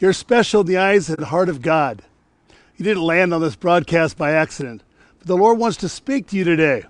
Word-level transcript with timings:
You're 0.00 0.12
special 0.12 0.60
in 0.60 0.68
the 0.68 0.76
eyes 0.76 1.10
and 1.10 1.24
heart 1.24 1.48
of 1.48 1.60
God. 1.60 2.02
You 2.76 2.84
didn't 2.84 3.02
land 3.02 3.34
on 3.34 3.40
this 3.40 3.56
broadcast 3.56 4.16
by 4.16 4.30
accident, 4.30 4.84
but 5.18 5.26
the 5.26 5.36
Lord 5.36 5.58
wants 5.58 5.76
to 5.78 5.88
speak 5.88 6.28
to 6.28 6.36
you 6.36 6.44
today. 6.44 6.84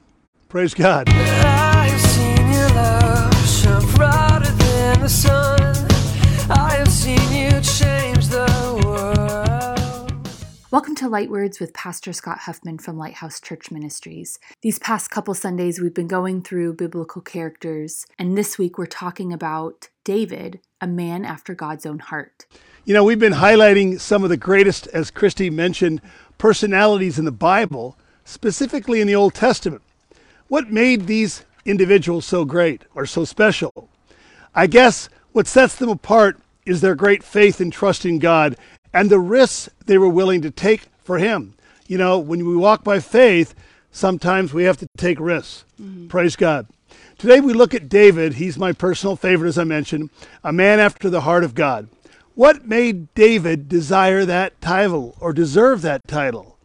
Praise 0.50 0.74
God. 0.74 1.08
I 1.08 1.88
have 1.88 2.00
seen 2.02 2.52
your 2.52 2.68
love 2.68 3.48
shine 3.48 3.94
brighter 3.94 4.52
than 4.52 5.00
the 5.00 5.08
sun. 5.08 5.58
I 6.50 6.74
have 6.76 6.88
seen 6.88 7.16
you 7.32 7.50
change 7.62 8.28
the 8.28 8.82
world. 8.84 10.28
Welcome 10.70 10.94
to 10.96 11.08
Light 11.08 11.30
Words 11.30 11.60
with 11.60 11.72
Pastor 11.72 12.12
Scott 12.12 12.40
Huffman 12.40 12.76
from 12.76 12.98
Lighthouse 12.98 13.40
Church 13.40 13.70
Ministries. 13.70 14.38
These 14.60 14.78
past 14.80 15.10
couple 15.10 15.32
Sundays, 15.32 15.80
we've 15.80 15.94
been 15.94 16.08
going 16.08 16.42
through 16.42 16.74
biblical 16.74 17.22
characters, 17.22 18.04
and 18.18 18.36
this 18.36 18.58
week 18.58 18.76
we're 18.76 18.84
talking 18.84 19.32
about 19.32 19.88
David, 20.08 20.60
a 20.80 20.86
man 20.86 21.26
after 21.26 21.54
God's 21.54 21.84
own 21.84 21.98
heart. 21.98 22.46
You 22.86 22.94
know, 22.94 23.04
we've 23.04 23.18
been 23.18 23.34
highlighting 23.34 24.00
some 24.00 24.24
of 24.24 24.30
the 24.30 24.38
greatest, 24.38 24.86
as 24.86 25.10
Christy 25.10 25.50
mentioned, 25.50 26.00
personalities 26.38 27.18
in 27.18 27.26
the 27.26 27.30
Bible, 27.30 27.94
specifically 28.24 29.02
in 29.02 29.06
the 29.06 29.14
Old 29.14 29.34
Testament. 29.34 29.82
What 30.46 30.70
made 30.70 31.06
these 31.06 31.44
individuals 31.66 32.24
so 32.24 32.46
great 32.46 32.86
or 32.94 33.04
so 33.04 33.26
special? 33.26 33.90
I 34.54 34.66
guess 34.66 35.10
what 35.32 35.46
sets 35.46 35.74
them 35.74 35.90
apart 35.90 36.38
is 36.64 36.80
their 36.80 36.94
great 36.94 37.22
faith 37.22 37.60
and 37.60 37.70
trust 37.70 38.06
in 38.06 38.18
God 38.18 38.56
and 38.94 39.10
the 39.10 39.20
risks 39.20 39.68
they 39.84 39.98
were 39.98 40.08
willing 40.08 40.40
to 40.40 40.50
take 40.50 40.86
for 41.04 41.18
Him. 41.18 41.52
You 41.86 41.98
know, 41.98 42.18
when 42.18 42.46
we 42.46 42.56
walk 42.56 42.82
by 42.82 43.00
faith, 43.00 43.54
sometimes 43.90 44.54
we 44.54 44.64
have 44.64 44.78
to 44.78 44.88
take 44.96 45.20
risks. 45.20 45.66
Mm-hmm. 45.78 46.08
Praise 46.08 46.34
God. 46.34 46.66
Today 47.18 47.40
we 47.40 47.52
look 47.52 47.74
at 47.74 47.88
David. 47.88 48.34
He's 48.34 48.56
my 48.56 48.70
personal 48.70 49.16
favorite, 49.16 49.48
as 49.48 49.58
I 49.58 49.64
mentioned, 49.64 50.10
a 50.44 50.52
man 50.52 50.78
after 50.78 51.10
the 51.10 51.22
heart 51.22 51.42
of 51.42 51.56
God. 51.56 51.88
What 52.36 52.64
made 52.64 53.12
David 53.14 53.68
desire 53.68 54.24
that 54.24 54.60
title 54.60 55.16
or 55.18 55.32
deserve 55.32 55.82
that 55.82 56.06
title? 56.06 56.56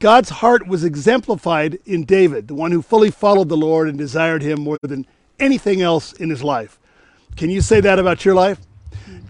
God's 0.00 0.30
heart 0.30 0.66
was 0.66 0.82
exemplified 0.82 1.78
in 1.84 2.04
David, 2.04 2.48
the 2.48 2.54
one 2.54 2.72
who 2.72 2.80
fully 2.80 3.10
followed 3.10 3.50
the 3.50 3.56
Lord 3.56 3.86
and 3.86 3.98
desired 3.98 4.40
him 4.40 4.62
more 4.62 4.78
than 4.80 5.06
anything 5.38 5.82
else 5.82 6.14
in 6.14 6.30
his 6.30 6.42
life. 6.42 6.80
Can 7.36 7.50
you 7.50 7.60
say 7.60 7.80
that 7.82 7.98
about 7.98 8.24
your 8.24 8.34
life? 8.34 8.60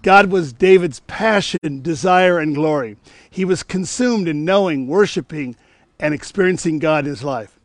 God 0.02 0.30
was 0.30 0.52
David's 0.52 1.00
passion, 1.08 1.82
desire, 1.82 2.38
and 2.38 2.54
glory. 2.54 2.98
He 3.28 3.44
was 3.44 3.64
consumed 3.64 4.28
in 4.28 4.44
knowing, 4.44 4.86
worshiping, 4.86 5.56
and 5.98 6.14
experiencing 6.14 6.78
God 6.78 7.04
in 7.04 7.10
his 7.10 7.24
life. 7.24 7.58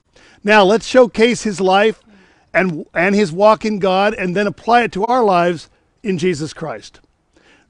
Now, 0.44 0.64
let's 0.64 0.88
showcase 0.88 1.44
his 1.44 1.62
life 1.62 2.02
and, 2.54 2.86
and 2.94 3.16
his 3.16 3.32
walk 3.32 3.66
in 3.66 3.80
God 3.80 4.14
and 4.14 4.36
then 4.36 4.48
apply 4.48 4.84
it 4.84 4.92
to 4.94 5.06
our 5.06 5.24
lives 5.24 5.70
in 6.04 6.18
Jesus 6.18 6.54
Christ. 6.54 7.00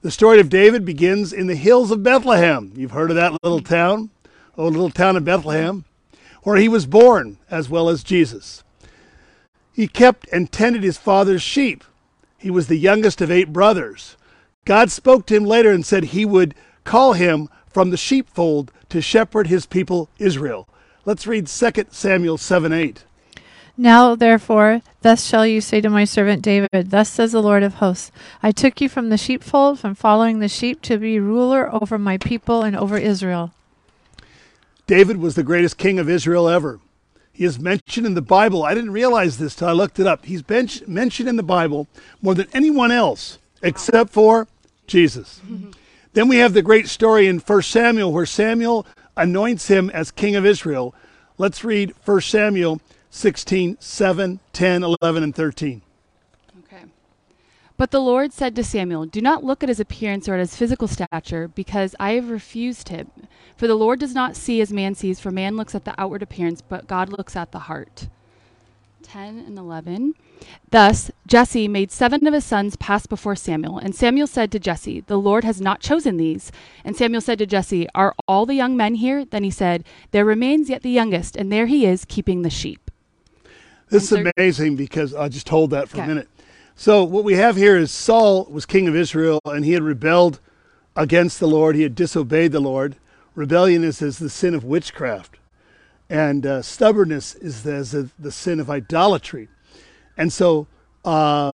The 0.02 0.11
story 0.11 0.39
of 0.39 0.50
David 0.50 0.86
begins 0.86 1.34
in 1.34 1.47
the 1.47 1.56
hills 1.56 1.92
of 1.92 2.03
Bethlehem. 2.03 2.72
You've 2.75 2.92
heard 2.92 3.09
of 3.09 3.16
that 3.16 3.38
little 3.44 3.61
town, 3.61 4.11
oh, 4.58 4.67
little 4.67 4.92
town 4.92 5.17
of 5.17 5.25
Bethlehem, 5.25 5.86
where 6.44 6.58
he 6.58 6.69
was 6.69 6.86
born, 6.86 7.38
as 7.50 7.67
well 7.67 7.89
as 7.89 8.03
Jesus. 8.03 8.64
He 9.73 9.88
kept 9.88 10.28
and 10.31 10.52
tended 10.52 10.84
his 10.84 10.97
father's 10.97 11.41
sheep. 11.41 11.84
He 12.38 12.52
was 12.52 12.67
the 12.67 12.78
youngest 12.78 13.22
of 13.22 13.31
eight 13.31 13.52
brothers. 13.52 14.16
God 14.66 14.91
spoke 14.91 15.25
to 15.25 15.36
him 15.36 15.45
later 15.45 15.72
and 15.72 15.86
said 15.86 16.06
he 16.06 16.25
would 16.25 16.53
call 16.84 17.14
him 17.14 17.50
from 17.67 17.89
the 17.89 17.97
sheepfold 17.97 18.72
to 18.89 19.02
shepherd 19.02 19.47
his 19.47 19.66
people 19.66 20.09
Israel. 20.19 20.67
Let's 21.06 21.28
read 21.28 21.47
2 21.47 21.72
Samuel 21.89 22.38
7 22.38 22.72
8. 22.72 23.03
Now, 23.80 24.16
therefore, 24.16 24.81
thus 25.02 25.23
shall 25.23 25.45
you 25.45 25.61
say 25.61 25.81
to 25.81 25.89
my 25.89 26.03
servant 26.03 26.42
David, 26.42 26.89
Thus 26.89 27.09
says 27.09 27.31
the 27.31 27.44
Lord 27.44 27.61
of 27.61 27.75
hosts, 27.75 28.11
I 28.42 28.52
took 28.52 28.81
you 28.81 28.89
from 28.89 29.09
the 29.09 29.17
sheepfold, 29.17 29.80
from 29.80 29.94
following 29.94 30.39
the 30.39 30.47
sheep, 30.47 30.81
to 30.84 30.97
be 30.97 31.19
ruler 31.19 31.72
over 31.72 32.00
my 32.00 32.17
people 32.17 32.64
and 32.64 32.75
over 32.75 32.97
Israel. 32.97 33.53
David 34.88 35.17
was 35.17 35.36
the 35.36 35.44
greatest 35.44 35.78
king 35.78 36.00
of 36.00 36.09
Israel 36.09 36.50
ever. 36.50 36.80
He 37.31 37.44
is 37.44 37.59
mentioned 37.59 38.08
in 38.08 38.16
the 38.16 38.22
Bible. 38.22 38.64
I 38.64 38.73
didn't 38.73 38.92
realize 38.92 39.38
this 39.38 39.53
till 39.53 39.68
I 39.68 39.74
looked 39.74 40.00
it 40.00 40.07
up. 40.07 40.25
He's 40.25 40.41
ben- 40.41 40.69
mentioned 40.88 41.29
in 41.29 41.35
the 41.35 41.44
Bible 41.44 41.88
more 42.19 42.34
than 42.34 42.47
anyone 42.53 42.90
else 42.90 43.38
except 43.62 44.12
for 44.12 44.47
Jesus. 44.88 45.40
then 46.13 46.28
we 46.28 46.38
have 46.38 46.53
the 46.53 46.63
great 46.63 46.88
story 46.88 47.28
in 47.28 47.38
1 47.38 47.62
Samuel 47.62 48.12
where 48.12 48.25
Samuel 48.25 48.88
anoints 49.16 49.68
him 49.68 49.91
as 49.91 50.09
king 50.09 50.35
of 50.35 50.47
Israel. 50.47 50.96
Let's 51.38 51.63
read 51.63 51.94
1 52.06 52.22
Samuel 52.22 52.81
16, 53.09 53.78
7, 53.79 54.40
10, 54.53 54.84
11, 54.84 55.23
and 55.23 55.35
13. 55.35 55.81
Okay. 56.59 56.84
But 57.78 57.91
the 57.91 58.00
Lord 58.00 58.34
said 58.34 58.56
to 58.56 58.63
Samuel, 58.63 59.06
Do 59.06 59.22
not 59.22 59.44
look 59.44 59.63
at 59.63 59.69
his 59.69 59.79
appearance 59.79 60.28
or 60.28 60.35
at 60.35 60.40
his 60.40 60.56
physical 60.56 60.88
stature, 60.88 61.47
because 61.47 61.96
I 62.00 62.12
have 62.12 62.29
refused 62.29 62.90
him. 62.90 63.09
For 63.56 63.67
the 63.67 63.75
Lord 63.75 64.00
does 64.00 64.13
not 64.13 64.35
see 64.35 64.62
as 64.62 64.72
man 64.72 64.96
sees, 64.96 65.19
for 65.19 65.31
man 65.31 65.57
looks 65.57 65.73
at 65.73 65.85
the 65.85 65.96
outward 66.00 66.22
appearance, 66.22 66.62
but 66.62 66.88
God 66.88 67.09
looks 67.09 67.35
at 67.35 67.51
the 67.51 67.59
heart. 67.59 68.07
10 69.07 69.40
and 69.40 69.57
11. 69.57 70.16
Thus 70.69 71.09
Jesse 71.25 71.67
made 71.67 71.91
seven 71.91 72.28
of 72.28 72.34
his 72.34 72.44
sons 72.44 72.75
pass 72.75 73.06
before 73.06 73.35
Samuel. 73.35 73.78
And 73.78 73.96
Samuel 73.96 74.28
said 74.28 74.51
to 74.51 74.59
Jesse, 74.59 75.01
The 75.01 75.17
Lord 75.17 75.44
has 75.44 75.62
not 75.62 75.79
chosen 75.79 76.17
these. 76.17 76.51
And 76.84 76.96
Samuel 76.96 77.22
said 77.22 77.40
to 77.40 77.46
Jesse, 77.46 77.88
Are 77.96 78.13
all 78.28 78.46
the 78.46 78.56
young 78.56 78.75
men 78.75 78.96
here? 78.96 79.23
Then 79.23 79.44
he 79.44 79.51
said, 79.51 79.84
There 80.12 80.25
remains 80.25 80.69
yet 80.69 80.84
the 80.84 80.90
youngest, 80.90 81.35
and 81.35 81.51
there 81.51 81.67
he 81.67 81.85
is, 81.85 82.06
keeping 82.06 82.41
the 82.41 82.50
sheep. 82.50 82.87
This 83.90 84.12
is 84.12 84.25
amazing 84.36 84.75
because 84.75 85.14
I 85.14 85.30
just 85.30 85.48
hold 85.50 85.70
that 85.72 85.90
for 85.90 86.02
a 86.02 86.08
minute. 86.08 86.28
So 86.75 87.03
what 87.03 87.24
we 87.24 87.34
have 87.34 87.56
here 87.56 87.78
is 87.78 87.90
Saul 87.92 88.46
was 88.46 88.66
king 88.66 88.88
of 88.88 88.96
Israel 88.96 89.40
and 89.46 89.66
he 89.66 89.74
had 89.74 89.81
rebelled 89.81 90.40
against 90.96 91.40
the 91.40 91.48
Lord. 91.48 91.75
He 91.75 91.84
had 91.84 91.96
disobeyed 91.96 92.52
the 92.52 92.59
Lord. 92.59 92.97
Rebellion 93.34 93.84
is 93.84 94.02
as 94.02 94.20
the 94.20 94.30
sin 94.30 94.56
of 94.56 94.64
witchcraft, 94.64 95.38
and 96.09 96.46
uh, 96.46 96.62
stubbornness 96.64 97.36
is 97.36 97.66
as 97.68 97.92
the, 97.92 98.09
the 98.18 98.31
sin 98.31 98.59
of 98.59 98.68
idolatry. 98.68 99.47
And 100.18 100.34
so 100.34 100.66
uh, 101.06 101.52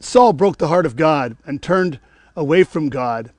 Saul 0.00 0.32
broke 0.32 0.56
the 0.56 0.68
heart 0.68 0.86
of 0.86 0.96
God 0.96 1.36
and 1.44 1.62
turned 1.62 2.00
away 2.34 2.64
from 2.64 2.88
God. 2.88 3.32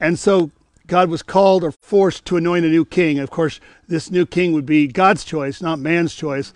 And 0.00 0.18
so 0.18 0.50
God 0.86 1.10
was 1.10 1.22
called 1.22 1.62
or 1.62 1.72
forced 1.72 2.24
to 2.26 2.38
anoint 2.38 2.64
a 2.64 2.68
new 2.68 2.84
king. 2.84 3.18
Of 3.18 3.30
course, 3.30 3.60
this 3.86 4.10
new 4.10 4.26
king 4.26 4.52
would 4.52 4.66
be 4.66 4.86
God's 4.88 5.24
choice, 5.24 5.60
not 5.60 5.78
man's 5.78 6.14
choice, 6.14 6.52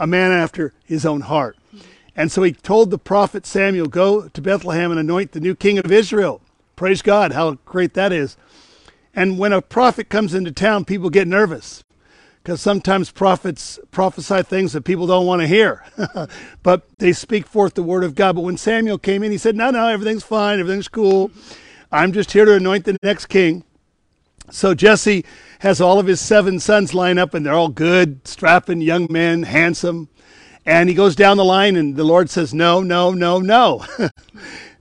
a 0.00 0.06
man 0.06 0.32
after 0.32 0.72
his 0.84 1.06
own 1.06 1.20
heart. 1.20 1.56
And 2.16 2.32
so 2.32 2.42
he 2.42 2.52
told 2.52 2.90
the 2.90 2.98
prophet 2.98 3.46
Samuel, 3.46 3.86
Go 3.86 4.28
to 4.28 4.42
Bethlehem 4.42 4.90
and 4.90 4.98
anoint 4.98 5.32
the 5.32 5.40
new 5.40 5.54
king 5.54 5.78
of 5.78 5.92
Israel. 5.92 6.40
Praise 6.74 7.02
God, 7.02 7.32
how 7.32 7.52
great 7.66 7.94
that 7.94 8.12
is. 8.12 8.36
And 9.14 9.38
when 9.38 9.52
a 9.52 9.60
prophet 9.60 10.08
comes 10.08 10.34
into 10.34 10.50
town, 10.50 10.86
people 10.86 11.10
get 11.10 11.28
nervous 11.28 11.84
because 12.42 12.60
sometimes 12.60 13.10
prophets 13.10 13.78
prophesy 13.90 14.42
things 14.42 14.72
that 14.72 14.82
people 14.82 15.06
don't 15.06 15.26
want 15.26 15.42
to 15.42 15.46
hear, 15.48 15.84
but 16.62 16.88
they 16.98 17.12
speak 17.12 17.46
forth 17.46 17.74
the 17.74 17.82
word 17.82 18.02
of 18.02 18.14
God. 18.14 18.36
But 18.36 18.42
when 18.42 18.56
Samuel 18.56 18.98
came 18.98 19.22
in, 19.22 19.30
he 19.30 19.38
said, 19.38 19.54
No, 19.54 19.70
no, 19.70 19.86
everything's 19.88 20.24
fine, 20.24 20.58
everything's 20.58 20.88
cool. 20.88 21.30
I'm 21.92 22.12
just 22.12 22.32
here 22.32 22.46
to 22.46 22.54
anoint 22.54 22.86
the 22.86 22.96
next 23.02 23.26
king. 23.26 23.64
So 24.50 24.74
Jesse 24.74 25.24
has 25.60 25.80
all 25.80 25.98
of 25.98 26.06
his 26.06 26.20
seven 26.20 26.58
sons 26.58 26.94
line 26.94 27.18
up, 27.18 27.34
and 27.34 27.44
they're 27.44 27.54
all 27.54 27.68
good, 27.68 28.26
strapping 28.26 28.80
young 28.80 29.06
men, 29.10 29.44
handsome. 29.44 30.08
And 30.66 30.88
he 30.88 30.94
goes 30.94 31.16
down 31.16 31.36
the 31.36 31.44
line, 31.44 31.76
and 31.76 31.96
the 31.96 32.04
Lord 32.04 32.28
says, 32.28 32.52
No, 32.52 32.82
no, 32.82 33.12
no, 33.12 33.40
no. 33.40 33.84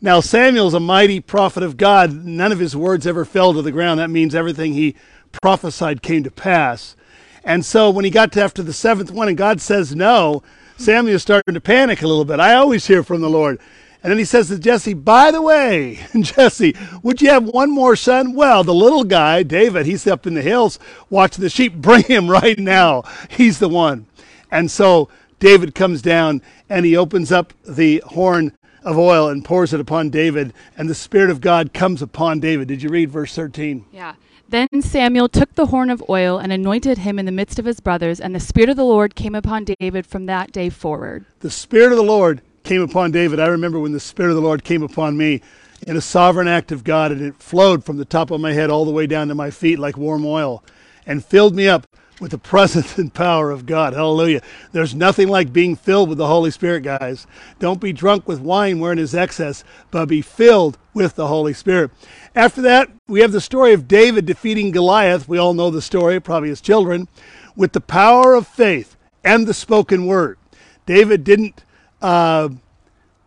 now, 0.01 0.19
Samuel's 0.19 0.73
a 0.73 0.79
mighty 0.79 1.19
prophet 1.19 1.63
of 1.63 1.77
God. 1.77 2.25
None 2.25 2.51
of 2.51 2.59
his 2.59 2.75
words 2.75 3.07
ever 3.07 3.25
fell 3.25 3.53
to 3.53 3.61
the 3.61 3.71
ground. 3.71 3.99
That 3.99 4.09
means 4.09 4.35
everything 4.35 4.73
he 4.73 4.95
prophesied 5.31 6.01
came 6.01 6.23
to 6.23 6.31
pass. 6.31 6.95
And 7.43 7.65
so 7.65 7.89
when 7.89 8.05
he 8.05 8.11
got 8.11 8.31
to 8.33 8.43
after 8.43 8.61
the 8.61 8.73
seventh 8.73 9.11
one, 9.11 9.29
and 9.29 9.37
God 9.37 9.61
says 9.61 9.95
no, 9.95 10.43
Samuel's 10.77 11.21
starting 11.21 11.53
to 11.53 11.61
panic 11.61 12.01
a 12.01 12.07
little 12.07 12.25
bit. 12.25 12.39
I 12.39 12.53
always 12.55 12.87
hear 12.87 13.03
from 13.03 13.21
the 13.21 13.29
Lord. 13.29 13.59
And 14.01 14.11
then 14.11 14.17
he 14.17 14.25
says 14.25 14.47
to 14.47 14.57
Jesse, 14.57 14.93
By 14.93 15.31
the 15.31 15.41
way, 15.41 15.99
Jesse, 16.19 16.75
would 17.03 17.21
you 17.21 17.29
have 17.29 17.45
one 17.45 17.69
more 17.69 17.95
son? 17.95 18.33
Well, 18.33 18.63
the 18.63 18.73
little 18.73 19.03
guy, 19.03 19.43
David, 19.43 19.85
he's 19.85 20.07
up 20.07 20.25
in 20.25 20.35
the 20.35 20.41
hills 20.41 20.79
watching 21.09 21.43
the 21.43 21.49
sheep. 21.49 21.75
Bring 21.81 22.03
him 22.03 22.29
right 22.29 22.57
now. 22.57 23.03
He's 23.29 23.59
the 23.59 23.69
one. 23.69 24.07
And 24.51 24.71
so 24.71 25.09
David 25.39 25.75
comes 25.75 26.01
down 26.01 26.41
and 26.69 26.85
he 26.85 26.95
opens 26.95 27.31
up 27.31 27.53
the 27.67 28.01
horn 28.05 28.53
of 28.83 28.97
oil 28.97 29.27
and 29.27 29.43
pours 29.43 29.73
it 29.73 29.79
upon 29.79 30.09
David, 30.09 30.53
and 30.77 30.89
the 30.89 30.95
Spirit 30.95 31.29
of 31.29 31.41
God 31.41 31.73
comes 31.73 32.01
upon 32.01 32.39
David. 32.39 32.67
Did 32.67 32.81
you 32.81 32.89
read 32.89 33.11
verse 33.11 33.35
13? 33.35 33.85
Yeah. 33.91 34.15
Then 34.47 34.67
Samuel 34.81 35.29
took 35.29 35.53
the 35.53 35.67
horn 35.67 35.89
of 35.89 36.03
oil 36.09 36.39
and 36.39 36.51
anointed 36.51 36.99
him 36.99 37.19
in 37.19 37.25
the 37.25 37.31
midst 37.31 37.59
of 37.59 37.65
his 37.65 37.79
brothers, 37.79 38.19
and 38.19 38.33
the 38.33 38.39
Spirit 38.39 38.69
of 38.69 38.77
the 38.77 38.85
Lord 38.85 39.15
came 39.15 39.35
upon 39.35 39.65
David 39.79 40.07
from 40.07 40.25
that 40.25 40.51
day 40.51 40.69
forward. 40.69 41.25
The 41.41 41.51
Spirit 41.51 41.91
of 41.91 41.97
the 41.97 42.03
Lord 42.03 42.41
came 42.69 42.81
upon 42.83 43.09
David. 43.09 43.39
I 43.39 43.47
remember 43.47 43.79
when 43.79 43.93
the 43.93 43.99
Spirit 43.99 44.29
of 44.29 44.35
the 44.35 44.43
Lord 44.43 44.63
came 44.63 44.83
upon 44.83 45.17
me 45.17 45.41
in 45.87 45.97
a 45.97 46.01
sovereign 46.01 46.47
act 46.47 46.71
of 46.71 46.83
God, 46.83 47.11
and 47.11 47.19
it 47.19 47.41
flowed 47.41 47.83
from 47.83 47.97
the 47.97 48.05
top 48.05 48.29
of 48.29 48.39
my 48.39 48.53
head 48.53 48.69
all 48.69 48.85
the 48.85 48.91
way 48.91 49.07
down 49.07 49.27
to 49.29 49.33
my 49.33 49.49
feet 49.49 49.79
like 49.79 49.97
warm 49.97 50.23
oil 50.23 50.63
and 51.07 51.25
filled 51.25 51.55
me 51.55 51.67
up 51.67 51.87
with 52.21 52.29
the 52.29 52.37
presence 52.37 52.95
and 52.99 53.11
power 53.11 53.49
of 53.49 53.65
God. 53.65 53.93
Hallelujah. 53.93 54.43
There's 54.71 54.93
nothing 54.93 55.29
like 55.29 55.51
being 55.51 55.75
filled 55.75 56.09
with 56.09 56.19
the 56.19 56.27
Holy 56.27 56.51
Spirit, 56.51 56.81
guys. 56.81 57.25
Don't 57.57 57.81
be 57.81 57.91
drunk 57.91 58.27
with 58.27 58.39
wine 58.39 58.79
wherein 58.79 58.99
is 58.99 59.15
excess, 59.15 59.63
but 59.89 60.05
be 60.05 60.21
filled 60.21 60.77
with 60.93 61.15
the 61.15 61.25
Holy 61.25 61.53
Spirit. 61.53 61.89
After 62.35 62.61
that, 62.61 62.91
we 63.07 63.21
have 63.21 63.31
the 63.31 63.41
story 63.41 63.73
of 63.73 63.87
David 63.87 64.27
defeating 64.27 64.69
Goliath. 64.69 65.27
We 65.27 65.39
all 65.39 65.55
know 65.55 65.71
the 65.71 65.81
story, 65.81 66.19
probably 66.19 66.51
as 66.51 66.61
children, 66.61 67.07
with 67.55 67.73
the 67.73 67.81
power 67.81 68.35
of 68.35 68.45
faith 68.45 68.95
and 69.23 69.47
the 69.47 69.55
spoken 69.55 70.05
word. 70.05 70.37
David 70.85 71.23
didn't 71.23 71.63
uh, 72.01 72.49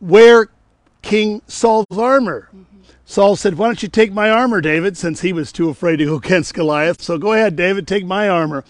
wear 0.01 0.49
King 1.03 1.43
Saul's 1.47 1.87
armor. 1.91 2.49
Saul 3.05 3.37
said, 3.37 3.59
Why 3.59 3.67
don't 3.67 3.83
you 3.83 3.89
take 3.89 4.13
my 4.13 4.31
armor, 4.31 4.61
David, 4.61 4.97
since 4.97 5.21
he 5.21 5.33
was 5.33 5.53
too 5.53 5.69
afraid 5.69 5.97
to 5.97 6.07
go 6.07 6.15
against 6.25 6.55
Goliath? 6.55 7.03
So 7.03 7.19
go 7.19 7.33
ahead, 7.33 7.57
David, 7.57 7.87
take 7.87 8.07
my 8.07 8.29
armor. 8.29 8.65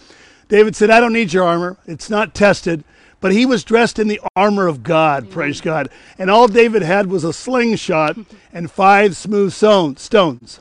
David 0.49 0.75
said, 0.75 0.89
I 0.89 0.99
don't 0.99 1.13
need 1.13 1.33
your 1.33 1.45
armor. 1.45 1.77
It's 1.87 2.09
not 2.09 2.35
tested. 2.35 2.83
But 3.21 3.31
he 3.31 3.45
was 3.45 3.63
dressed 3.63 3.99
in 3.99 4.09
the 4.09 4.19
armor 4.35 4.67
of 4.67 4.83
God, 4.83 5.31
praise 5.31 5.61
God. 5.61 5.87
And 6.19 6.29
all 6.29 6.49
David 6.49 6.81
had 6.81 7.07
was 7.07 7.23
a 7.23 7.31
slingshot 7.31 8.17
and 8.53 8.69
five 8.69 9.15
smooth 9.15 9.53
stone- 9.53 9.95
stones. 9.95 10.59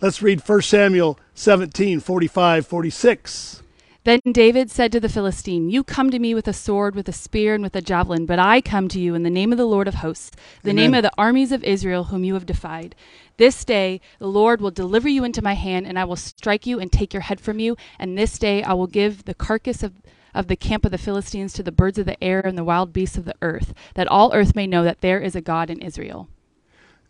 Let's 0.00 0.22
read 0.22 0.40
1 0.40 0.62
Samuel 0.62 1.18
17 1.34 2.00
45 2.00 2.66
46. 2.66 3.62
Then 4.10 4.32
David 4.32 4.72
said 4.72 4.90
to 4.90 4.98
the 4.98 5.08
Philistine, 5.08 5.70
You 5.70 5.84
come 5.84 6.10
to 6.10 6.18
me 6.18 6.34
with 6.34 6.48
a 6.48 6.52
sword, 6.52 6.96
with 6.96 7.08
a 7.08 7.12
spear, 7.12 7.54
and 7.54 7.62
with 7.62 7.76
a 7.76 7.80
javelin, 7.80 8.26
but 8.26 8.40
I 8.40 8.60
come 8.60 8.88
to 8.88 8.98
you 8.98 9.14
in 9.14 9.22
the 9.22 9.30
name 9.30 9.52
of 9.52 9.58
the 9.58 9.66
Lord 9.66 9.86
of 9.86 9.94
hosts, 9.94 10.32
the 10.64 10.72
name 10.72 10.94
of 10.94 11.04
the 11.04 11.12
armies 11.16 11.52
of 11.52 11.62
Israel, 11.62 12.02
whom 12.02 12.24
you 12.24 12.34
have 12.34 12.44
defied. 12.44 12.96
This 13.36 13.64
day 13.64 14.00
the 14.18 14.26
Lord 14.26 14.60
will 14.60 14.72
deliver 14.72 15.08
you 15.08 15.22
into 15.22 15.42
my 15.42 15.52
hand, 15.52 15.86
and 15.86 15.96
I 15.96 16.02
will 16.02 16.16
strike 16.16 16.66
you 16.66 16.80
and 16.80 16.90
take 16.90 17.14
your 17.14 17.20
head 17.20 17.40
from 17.40 17.60
you. 17.60 17.76
And 18.00 18.18
this 18.18 18.36
day 18.36 18.64
I 18.64 18.72
will 18.72 18.88
give 18.88 19.26
the 19.26 19.34
carcass 19.34 19.84
of 19.84 19.92
of 20.34 20.48
the 20.48 20.56
camp 20.56 20.84
of 20.84 20.90
the 20.90 20.98
Philistines 20.98 21.52
to 21.52 21.62
the 21.62 21.70
birds 21.70 21.96
of 21.96 22.06
the 22.06 22.20
air 22.22 22.40
and 22.40 22.58
the 22.58 22.64
wild 22.64 22.92
beasts 22.92 23.16
of 23.16 23.26
the 23.26 23.36
earth, 23.42 23.72
that 23.94 24.08
all 24.08 24.34
earth 24.34 24.56
may 24.56 24.66
know 24.66 24.82
that 24.82 25.02
there 25.02 25.20
is 25.20 25.36
a 25.36 25.40
God 25.40 25.70
in 25.70 25.78
Israel. 25.78 26.26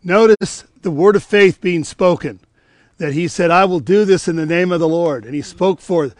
Notice 0.04 0.64
the 0.82 0.90
word 0.90 1.16
of 1.16 1.22
faith 1.22 1.62
being 1.62 1.84
spoken, 1.84 2.40
that 2.98 3.14
he 3.14 3.26
said, 3.26 3.50
I 3.50 3.64
will 3.64 3.80
do 3.80 4.04
this 4.04 4.28
in 4.28 4.36
the 4.36 4.44
name 4.44 4.70
of 4.70 4.80
the 4.80 4.88
Lord. 4.88 5.24
And 5.24 5.34
he 5.34 5.42
spoke 5.42 5.80
forth. 5.80 6.14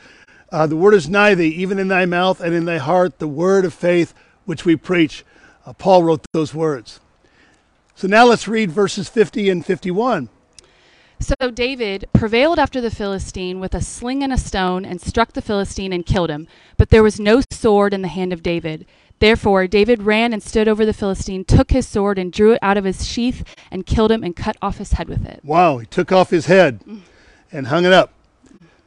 Uh, 0.53 0.67
the 0.67 0.77
word 0.77 0.95
is 0.95 1.09
nigh 1.09 1.35
thee, 1.35 1.49
even 1.49 1.79
in 1.79 1.89
thy 1.89 2.05
mouth 2.07 2.41
and 2.41 2.55
in 2.55 2.65
thy 2.65 2.79
heart, 2.79 3.19
the 3.19 3.29
word 3.29 3.65
of 3.65 3.73
faith 3.73 4.15
which 4.45 4.65
we 4.65 4.75
preach. 4.77 5.25
Uh, 5.65 5.73
Paul 5.73 6.03
wrote 6.03 6.25
those 6.33 6.55
words. 6.55 7.01
So 7.95 8.09
now 8.09 8.25
let's 8.25 8.49
read 8.49 8.71
verses 8.71 9.09
50 9.09 9.51
and 9.51 9.65
51. 9.65 10.29
So 11.21 11.51
David 11.51 12.09
prevailed 12.15 12.59
after 12.59 12.81
the 12.81 12.91
Philistine 12.91 13.61
with 13.61 13.75
a 13.75 13.83
sling 13.83 14.23
and 14.23 14.33
a 14.33 14.39
stone, 14.39 14.87
and 14.87 15.01
struck 15.01 15.35
the 15.35 15.43
Philistine 15.43 15.93
and 15.93 16.05
killed 16.05 16.31
him. 16.31 16.49
But 16.79 16.89
there 16.89 17.03
was 17.03 17.21
no 17.21 17.43
sword 17.53 17.93
in 17.93 18.01
the 18.01 18.09
hand 18.09 18.33
of 18.33 18.43
David. 18.43 18.87
Therefore 19.19 19.67
David 19.67 20.03
ran 20.03 20.33
and 20.33 20.43
stood 20.43 20.67
over 20.67 20.87
the 20.87 20.95
Philistine, 20.95 21.45
took 21.45 21.73
his 21.73 21.87
sword 21.87 22.19
and 22.19 22.33
drew 22.33 22.53
it 22.53 22.59
out 22.63 22.79
of 22.79 22.85
his 22.85 23.07
sheath, 23.07 23.45
and 23.71 23.85
killed 23.85 24.11
him 24.11 24.25
and 24.25 24.35
cut 24.35 24.57
off 24.63 24.79
his 24.79 24.95
head 24.95 25.11
with 25.11 25.27
it. 25.27 25.41
Wow, 25.45 25.77
he 25.77 25.87
took 25.87 26.11
off 26.11 26.31
his 26.31 26.47
head 26.47 26.81
and 27.53 27.67
hung 27.67 27.85
it 27.85 27.93
up. 27.93 28.15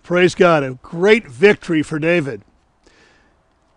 Praise 0.03 0.35
God, 0.35 0.63
a 0.63 0.77
great 0.83 1.29
victory 1.29 1.81
for 1.81 1.97
David. 1.97 2.41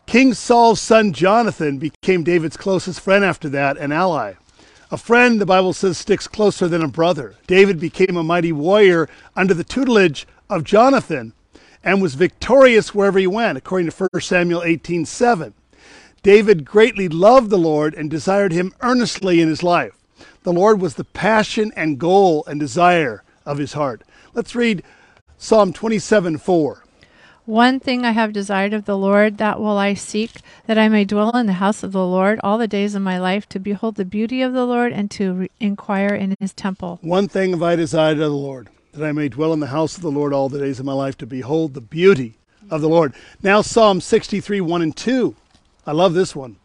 King 0.07 0.35
Saul's 0.35 0.81
son 0.81 1.13
Jonathan 1.13 1.79
became 1.79 2.25
David's 2.25 2.57
closest 2.57 2.99
friend 2.99 3.25
after 3.25 3.49
that, 3.49 3.77
an 3.77 3.93
ally. 3.93 4.35
A 4.91 4.97
friend, 4.97 5.41
the 5.41 5.47
Bible 5.47 5.73
says, 5.73 5.99
sticks 5.99 6.27
closer 6.27 6.67
than 6.67 6.83
a 6.83 6.89
brother. 6.89 7.37
David 7.47 7.79
became 7.79 8.17
a 8.17 8.25
mighty 8.25 8.51
warrior 8.51 9.09
under 9.37 9.55
the 9.55 9.63
tutelage 9.63 10.27
of 10.51 10.65
Jonathan 10.65 11.33
and 11.85 12.03
was 12.03 12.17
victorious 12.17 12.93
wherever 12.93 13.21
he 13.21 13.29
went, 13.29 13.57
according 13.57 13.89
to 13.89 14.09
1 14.13 14.21
Samuel 14.21 14.63
18:7. 14.63 15.53
David 16.25 16.65
greatly 16.65 17.09
loved 17.09 17.51
the 17.51 17.59
Lord 17.59 17.95
and 17.95 18.11
desired 18.11 18.51
him 18.51 18.75
earnestly 18.81 19.41
in 19.41 19.49
his 19.49 19.63
life. 19.63 19.95
The 20.43 20.53
Lord 20.53 20.81
was 20.81 20.95
the 20.95 21.05
passion 21.05 21.73
and 21.77 22.01
goal 22.01 22.45
and 22.49 22.59
desire 22.59 23.23
of 23.45 23.59
his 23.59 23.75
heart. 23.75 24.03
Let's 24.35 24.57
read 24.57 24.83
Psalm 25.39 25.73
27 25.73 26.39
4. 26.39 26.83
One 27.45 27.79
thing 27.79 28.05
I 28.05 28.11
have 28.11 28.33
desired 28.33 28.73
of 28.73 28.87
the 28.87 28.97
Lord, 28.97 29.39
that 29.39 29.61
will 29.61 29.77
I 29.79 29.95
seek, 29.95 30.33
that 30.67 30.79
I 30.79 30.89
may 30.89 31.05
dwell 31.05 31.37
in 31.37 31.47
the 31.47 31.53
house 31.55 31.83
of 31.83 31.93
the 31.93 32.05
Lord 32.05 32.41
all 32.43 32.59
the 32.59 32.67
days 32.67 32.95
of 32.95 33.03
my 33.03 33.19
life, 33.19 33.49
to 33.51 33.61
behold 33.61 33.95
the 33.95 34.05
beauty 34.05 34.43
of 34.43 34.53
the 34.53 34.65
Lord 34.65 34.93
and 34.93 35.11
to 35.13 35.35
re- 35.35 35.51
inquire 35.61 36.15
in 36.15 36.35
his 36.41 36.53
temple. 36.53 36.99
One 37.03 37.29
thing 37.29 37.51
have 37.51 37.63
I 37.63 37.77
desired 37.77 38.15
of 38.15 38.31
the 38.31 38.31
Lord, 38.31 38.69
that 38.93 39.05
I 39.05 39.13
may 39.13 39.29
dwell 39.29 39.53
in 39.53 39.61
the 39.61 39.69
house 39.69 39.97
of 39.97 40.03
the 40.03 40.11
Lord 40.11 40.33
all 40.33 40.49
the 40.49 40.59
days 40.59 40.81
of 40.81 40.87
my 40.87 40.95
life, 40.95 41.17
to 41.19 41.27
behold 41.27 41.75
the 41.75 41.81
beauty 41.81 42.39
of 42.71 42.81
the 42.81 42.89
Lord. 42.89 43.15
Now, 43.43 43.61
Psalm 43.61 44.01
63 44.01 44.61
1 44.61 44.83
and 44.83 44.97
2. 44.97 45.37
I 45.87 45.93
love 45.93 46.15
this 46.15 46.35
one. 46.35 46.57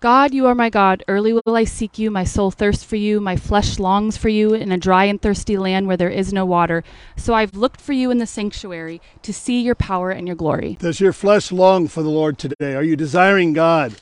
God, 0.00 0.32
you 0.32 0.46
are 0.46 0.54
my 0.54 0.70
God. 0.70 1.04
Early 1.08 1.34
will 1.34 1.54
I 1.54 1.64
seek 1.64 1.98
you. 1.98 2.10
My 2.10 2.24
soul 2.24 2.50
thirsts 2.50 2.82
for 2.82 2.96
you. 2.96 3.20
My 3.20 3.36
flesh 3.36 3.78
longs 3.78 4.16
for 4.16 4.30
you 4.30 4.54
in 4.54 4.72
a 4.72 4.78
dry 4.78 5.04
and 5.04 5.20
thirsty 5.20 5.58
land 5.58 5.86
where 5.86 5.96
there 5.98 6.08
is 6.08 6.32
no 6.32 6.46
water. 6.46 6.82
So 7.16 7.34
I've 7.34 7.54
looked 7.54 7.82
for 7.82 7.92
you 7.92 8.10
in 8.10 8.16
the 8.16 8.26
sanctuary 8.26 9.02
to 9.20 9.34
see 9.34 9.60
your 9.60 9.74
power 9.74 10.10
and 10.10 10.26
your 10.26 10.36
glory. 10.36 10.78
Does 10.80 11.00
your 11.00 11.12
flesh 11.12 11.52
long 11.52 11.86
for 11.86 12.02
the 12.02 12.08
Lord 12.08 12.38
today? 12.38 12.74
Are 12.74 12.82
you 12.82 12.96
desiring 12.96 13.52
God? 13.52 13.96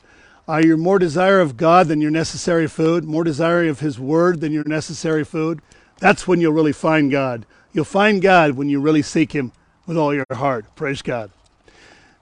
Are 0.47 0.65
you 0.65 0.77
more 0.77 0.99
desire 0.99 1.41
of 1.41 1.57
God 1.57 1.89
than 1.89 1.99
your 1.99 2.11
necessary 2.11 2.67
food? 2.67 3.03
More 3.03 3.25
desire 3.25 3.67
of 3.67 3.81
His 3.81 3.99
Word 3.99 4.39
than 4.39 4.53
your 4.53 4.63
necessary 4.63 5.25
food? 5.25 5.59
That's 5.97 6.25
when 6.25 6.39
you'll 6.39 6.53
really 6.53 6.71
find 6.71 7.11
God. 7.11 7.45
You'll 7.73 7.83
find 7.83 8.21
God 8.21 8.51
when 8.51 8.69
you 8.69 8.79
really 8.79 9.01
seek 9.01 9.33
Him 9.33 9.51
with 9.85 9.97
all 9.97 10.13
your 10.13 10.25
heart. 10.31 10.65
Praise 10.77 11.01
God. 11.01 11.29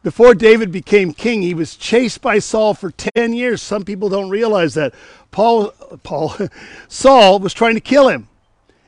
Before 0.03 0.35
David 0.35 0.71
became 0.71 1.11
king, 1.13 1.41
he 1.41 1.53
was 1.53 1.75
chased 1.75 2.21
by 2.21 2.39
Saul 2.39 2.73
for 2.73 2.91
10 2.91 3.33
years. 3.33 3.61
Some 3.61 3.83
people 3.83 4.09
don't 4.09 4.29
realize 4.29 4.73
that. 4.75 4.93
Paul, 5.31 5.71
Paul, 6.03 6.35
Saul 6.87 7.39
was 7.39 7.53
trying 7.53 7.75
to 7.75 7.81
kill 7.81 8.07
him, 8.07 8.27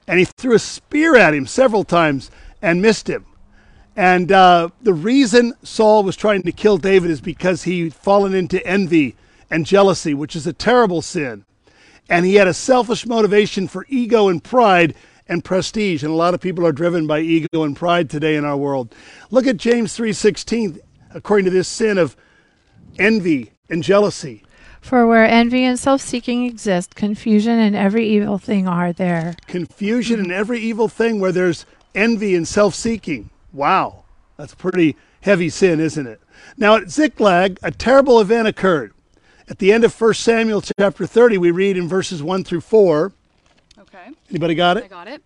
and 0.08 0.20
he 0.20 0.26
threw 0.26 0.56
a 0.56 0.60
spear 0.60 1.16
at 1.16 1.34
him 1.34 1.46
several 1.46 1.84
times 1.84 2.32
and 2.62 2.82
missed 2.82 3.10
him. 3.10 3.26
And 3.96 4.32
uh, 4.32 4.70
the 4.82 4.94
reason 4.94 5.54
Saul 5.64 6.04
was 6.04 6.16
trying 6.16 6.44
to 6.44 6.52
kill 6.52 6.78
David 6.78 7.12
is 7.12 7.22
because 7.22 7.64
he'd 7.64 7.94
fallen 7.94 8.34
into 8.34 8.66
envy 8.66 9.16
and 9.50 9.66
jealousy, 9.66 10.14
which 10.14 10.36
is 10.36 10.48
a 10.48 10.54
terrible 10.54 11.02
sin. 11.02 11.44
And 12.08 12.26
he 12.26 12.36
had 12.36 12.48
a 12.48 12.54
selfish 12.54 13.06
motivation 13.06 13.68
for 13.68 13.86
ego 13.90 14.30
and 14.30 14.44
pride 14.44 14.96
and 15.28 15.44
prestige. 15.44 16.02
And 16.02 16.12
a 16.12 16.16
lot 16.16 16.34
of 16.34 16.40
people 16.40 16.66
are 16.66 16.72
driven 16.72 17.08
by 17.08 17.20
ego 17.20 17.64
and 17.64 17.76
pride 17.76 18.10
today 18.10 18.36
in 18.36 18.46
our 18.46 18.58
world. 18.58 18.96
Look 19.32 19.46
at 19.46 19.58
James 19.58 19.94
3:16 19.98 20.80
according 21.14 21.46
to 21.46 21.52
this 21.52 21.68
sin 21.68 21.98
of 21.98 22.16
envy 22.98 23.54
and 23.70 23.84
jealousy. 23.84 24.44
For 24.82 25.06
where 25.06 25.26
envy 25.26 25.64
and 25.66 25.78
self 25.78 26.02
seeking 26.02 26.46
exist, 26.46 26.96
confusion 26.96 27.60
and 27.60 27.76
every 27.76 28.08
evil 28.08 28.38
thing 28.38 28.68
are 28.68 28.94
there. 28.94 29.36
Confusion 29.48 30.20
and 30.20 30.32
every 30.32 30.60
evil 30.60 30.88
thing 30.88 31.20
where 31.20 31.32
there's 31.32 31.66
envy 31.94 32.36
and 32.36 32.48
self-seeking. 32.48 33.30
Wow. 33.52 34.04
That's 34.38 34.54
a 34.54 34.58
pretty 34.58 34.96
heavy 35.22 35.50
sin, 35.50 35.80
isn't 35.80 36.08
it? 36.08 36.22
Now 36.58 36.76
at 36.76 36.90
Ziklag, 36.90 37.60
a 37.62 37.72
terrible 37.72 38.22
event 38.22 38.48
occurred. 38.48 38.94
At 39.50 39.60
the 39.60 39.74
end 39.74 39.84
of 39.84 40.00
1 40.00 40.14
Samuel 40.14 40.62
chapter 40.62 41.06
30, 41.06 41.38
we 41.40 41.52
read 41.52 41.76
in 41.76 41.88
verses 41.88 42.22
1 42.22 42.44
through 42.44 42.62
4. 42.62 43.12
Okay. 43.80 44.10
Anybody 44.30 44.56
got 44.56 44.78
it? 44.78 44.86
I 44.86 44.88
got 44.88 45.08
it. 45.08 45.24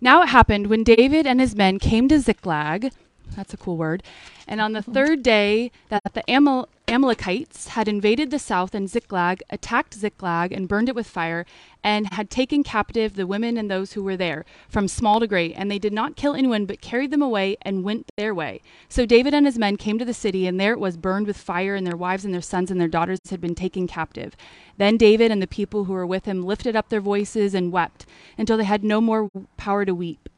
Now 0.00 0.22
it 0.22 0.28
happened 0.28 0.66
when 0.66 0.82
David 0.82 1.26
and 1.26 1.40
his 1.40 1.54
men 1.54 1.78
came 1.78 2.08
to 2.08 2.18
Ziklag. 2.18 2.92
That's 3.36 3.54
a 3.54 3.56
cool 3.56 3.76
word. 3.76 4.02
And 4.46 4.60
on 4.60 4.72
the 4.72 4.82
third 4.82 5.22
day 5.22 5.70
that 5.88 6.14
the 6.14 6.24
Amal- 6.28 6.68
Amalekites 6.88 7.68
had 7.68 7.88
invaded 7.88 8.30
the 8.30 8.38
south 8.38 8.74
and 8.74 8.90
Ziklag, 8.90 9.42
attacked 9.48 9.94
Ziklag 9.94 10.52
and 10.52 10.68
burned 10.68 10.88
it 10.88 10.94
with 10.94 11.06
fire, 11.06 11.46
and 11.82 12.12
had 12.12 12.28
taken 12.28 12.62
captive 12.62 13.14
the 13.14 13.26
women 13.26 13.56
and 13.56 13.70
those 13.70 13.92
who 13.92 14.02
were 14.02 14.16
there, 14.16 14.44
from 14.68 14.88
small 14.88 15.20
to 15.20 15.26
great. 15.26 15.54
And 15.56 15.70
they 15.70 15.78
did 15.78 15.92
not 15.92 16.16
kill 16.16 16.34
anyone, 16.34 16.66
but 16.66 16.80
carried 16.80 17.10
them 17.10 17.22
away 17.22 17.56
and 17.62 17.84
went 17.84 18.10
their 18.16 18.34
way. 18.34 18.60
So 18.88 19.06
David 19.06 19.32
and 19.32 19.46
his 19.46 19.58
men 19.58 19.76
came 19.76 19.98
to 19.98 20.04
the 20.04 20.12
city, 20.12 20.46
and 20.46 20.60
there 20.60 20.72
it 20.72 20.80
was 20.80 20.96
burned 20.96 21.26
with 21.26 21.36
fire, 21.36 21.74
and 21.74 21.86
their 21.86 21.96
wives 21.96 22.24
and 22.24 22.34
their 22.34 22.42
sons 22.42 22.70
and 22.70 22.80
their 22.80 22.88
daughters 22.88 23.20
had 23.30 23.40
been 23.40 23.54
taken 23.54 23.86
captive. 23.86 24.36
Then 24.76 24.96
David 24.96 25.30
and 25.30 25.40
the 25.40 25.46
people 25.46 25.84
who 25.84 25.92
were 25.92 26.06
with 26.06 26.26
him 26.26 26.42
lifted 26.42 26.76
up 26.76 26.88
their 26.88 27.00
voices 27.00 27.54
and 27.54 27.72
wept 27.72 28.04
until 28.36 28.56
they 28.56 28.64
had 28.64 28.84
no 28.84 29.00
more 29.00 29.30
power 29.56 29.84
to 29.84 29.94
weep. 29.94 30.28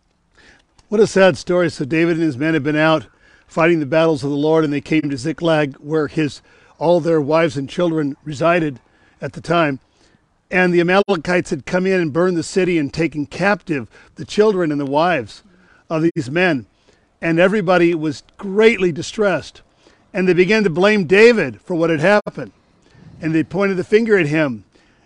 What 0.95 1.03
a 1.03 1.09
sad 1.09 1.37
story. 1.37 1.71
So 1.71 1.85
David 1.85 2.19
and 2.19 2.23
his 2.23 2.39
men 2.39 2.55
had 2.55 2.63
been 2.63 2.77
out 2.77 3.09
fighting 3.49 3.81
the 3.81 3.85
battles 3.85 4.23
of 4.23 4.31
the 4.31 4.37
Lord, 4.37 4.63
and 4.63 4.73
they 4.73 4.81
came 4.81 5.11
to 5.11 5.17
Ziklag, 5.17 5.75
where 5.79 6.07
his 6.07 6.41
all 6.79 7.01
their 7.01 7.21
wives 7.21 7.57
and 7.57 7.69
children 7.69 8.17
resided 8.23 8.79
at 9.21 9.33
the 9.33 9.41
time. 9.41 9.81
And 10.53 10.73
the 10.73 10.81
Amalekites 10.81 11.51
had 11.51 11.67
come 11.67 11.85
in 11.85 12.01
and 12.01 12.13
burned 12.13 12.37
the 12.37 12.45
city 12.45 12.79
and 12.79 12.95
taken 12.95 13.27
captive 13.27 13.91
the 14.15 14.25
children 14.25 14.71
and 14.71 14.81
the 14.81 14.87
wives 14.87 15.43
of 15.91 16.09
these 16.15 16.31
men. 16.31 16.67
And 17.21 17.41
everybody 17.41 17.93
was 17.97 18.23
greatly 18.37 18.93
distressed. 18.93 19.63
And 20.13 20.29
they 20.29 20.33
began 20.33 20.63
to 20.63 20.71
blame 20.71 21.07
David 21.09 21.61
for 21.61 21.75
what 21.75 21.91
had 21.91 21.99
happened. 21.99 22.53
And 23.21 23.35
they 23.35 23.43
pointed 23.43 23.79
the 23.79 23.83
finger 23.83 24.17
at 24.17 24.27
him. 24.27 24.63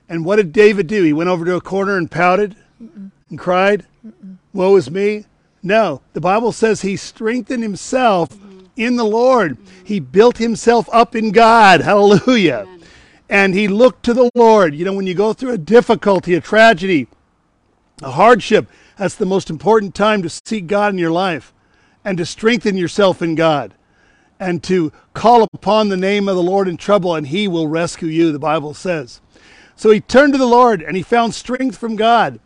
And 0.07 0.27
what 0.27 0.37
did 0.37 0.53
David 0.53 0.87
do? 0.87 1.03
He 1.03 1.15
went 1.15 1.31
over 1.31 1.47
to 1.47 1.57
a 1.57 1.63
corner 1.63 1.97
and 1.97 2.11
pouted 2.11 2.57
and 2.79 3.39
cried, 3.39 3.87
Woe 4.53 4.77
is 4.77 4.91
me. 4.91 5.25
No, 5.63 6.01
the 6.13 6.21
Bible 6.21 6.53
says 6.53 6.83
he 6.83 6.97
strengthened 6.97 7.63
himself 7.63 8.31
in 8.77 8.97
the 8.97 9.05
Lord. 9.05 9.59
He 9.85 10.01
built 10.01 10.39
himself 10.39 10.89
up 10.93 11.17
in 11.17 11.33
God. 11.33 11.81
Hallelujah. 11.81 12.67
And 13.29 13.55
he 13.55 13.69
looked 13.69 14.05
to 14.05 14.15
the 14.15 14.31
Lord. 14.35 14.75
You 14.75 14.85
know, 14.85 14.93
when 14.95 15.07
you 15.07 15.15
go 15.15 15.33
through 15.33 15.53
a 15.53 15.59
difficulty, 15.59 16.35
a 16.35 16.41
tragedy, 16.41 17.09
a 18.03 18.13
hardship, 18.13 18.69
that's 18.97 19.17
the 19.17 19.27
most 19.27 19.51
important 19.51 19.95
time 19.95 20.23
to 20.23 20.31
seek 20.31 20.67
God 20.67 20.93
in 20.93 20.99
your 20.99 21.11
life 21.11 21.53
and 22.05 22.17
to 22.19 22.25
strengthen 22.25 22.77
yourself 22.77 23.21
in 23.21 23.35
God 23.35 23.75
and 24.41 24.63
to 24.65 24.93
call 25.15 25.43
upon 25.53 25.89
the 25.89 25.97
name 25.97 26.29
of 26.29 26.37
the 26.37 26.43
Lord 26.43 26.69
in 26.69 26.77
trouble, 26.77 27.15
and 27.15 27.27
he 27.27 27.49
will 27.49 27.67
rescue 27.67 28.09
you, 28.09 28.31
the 28.31 28.39
Bible 28.39 28.73
says. 28.73 29.21
So 29.75 29.91
he 29.91 30.01
turned 30.01 30.33
to 30.35 30.39
the 30.39 30.47
Lord 30.47 30.83
and 30.83 30.97
he 30.97 31.03
found 31.03 31.35
strength 31.35 31.77
from 31.77 31.97
God. 31.97 32.41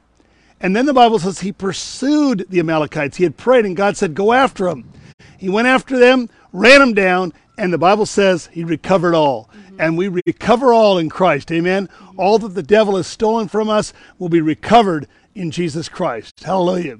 And 0.63 0.77
then 0.77 0.87
the 0.87 0.95
Bible 0.95 1.19
says 1.19 1.41
he 1.41 1.53
pursued 1.53 2.47
the 2.49 2.61
Amalekites. 2.61 3.17
He 3.17 3.25
had 3.25 3.37
prayed, 3.37 3.67
and 3.67 3.77
God 3.77 3.97
said, 3.97 4.15
Go 4.15 4.33
after 4.33 4.67
them. 4.67 4.91
He 5.37 5.49
went 5.49 5.67
after 5.67 5.99
them, 5.99 6.31
ran 6.53 6.79
them 6.79 6.95
down, 6.95 7.33
and 7.59 7.73
the 7.73 7.79
Bible 7.79 8.07
says 8.07 8.49
he 8.53 8.63
recovered 8.63 9.15
all. 9.15 9.51
Mm-hmm. 9.53 9.81
And 9.81 9.99
we 9.99 10.09
recover 10.09 10.73
all 10.73 10.99
in 10.99 11.09
Christ. 11.11 11.51
Amen. 11.51 11.89
Mm-hmm. 11.89 12.21
All 12.21 12.39
that 12.39 12.55
the 12.55 12.63
devil 12.63 12.97
has 12.97 13.09
stolen 13.09 13.49
from 13.49 13.69
us 13.69 13.93
will 14.19 14.29
be 14.29 14.41
recovered 14.41 15.09
in 15.35 15.51
Jesus 15.51 15.89
Christ. 15.89 16.41
Hallelujah. 16.45 16.99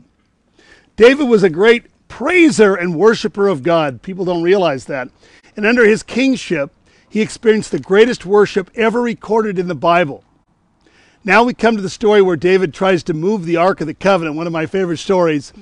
David 0.97 1.29
was 1.29 1.45
a 1.45 1.51
great 1.51 1.87
praiser 2.09 2.75
and 2.75 2.97
worshiper 2.97 3.47
of 3.47 3.63
God. 3.63 4.03
People 4.03 4.25
don't 4.25 4.43
realize 4.43 4.87
that. 4.87 5.09
And 5.57 5.65
under 5.65 5.87
his 5.87 6.03
kingship, 6.03 6.73
he 7.09 7.21
experienced 7.21 7.71
the 7.71 7.79
greatest 7.79 8.27
worship 8.27 8.71
ever 8.75 9.01
recorded 9.01 9.59
in 9.59 9.69
the 9.69 9.75
Bible. 9.75 10.25
Now 11.25 11.45
we 11.45 11.55
come 11.55 11.77
to 11.77 11.83
the 11.83 11.89
story 11.89 12.21
where 12.21 12.37
David 12.37 12.75
tries 12.75 13.05
to 13.05 13.15
move 13.15 13.45
the 13.45 13.57
Ark 13.57 13.81
of 13.81 13.87
the 13.87 13.95
Covenant, 13.95 14.35
one 14.35 14.49
of 14.49 14.53
my 14.53 14.67
favorite 14.67 14.99
stories, 14.99 15.53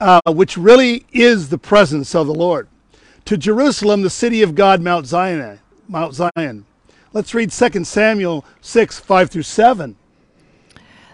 uh, 0.00 0.20
which 0.26 0.56
really 0.56 1.04
is 1.12 1.50
the 1.50 1.58
presence 1.58 2.14
of 2.14 2.26
the 2.26 2.34
Lord, 2.34 2.66
to 3.26 3.36
Jerusalem, 3.36 4.00
the 4.00 4.08
city 4.08 4.40
of 4.40 4.54
God, 4.54 4.80
Mount 4.80 5.06
Zion. 5.06 5.60
Mount 5.86 6.14
Zion. 6.14 6.64
Let's 7.12 7.34
read 7.34 7.50
2 7.50 7.84
Samuel 7.84 8.46
6, 8.62 8.98
5 9.00 9.30
through 9.30 9.42
7. 9.42 9.96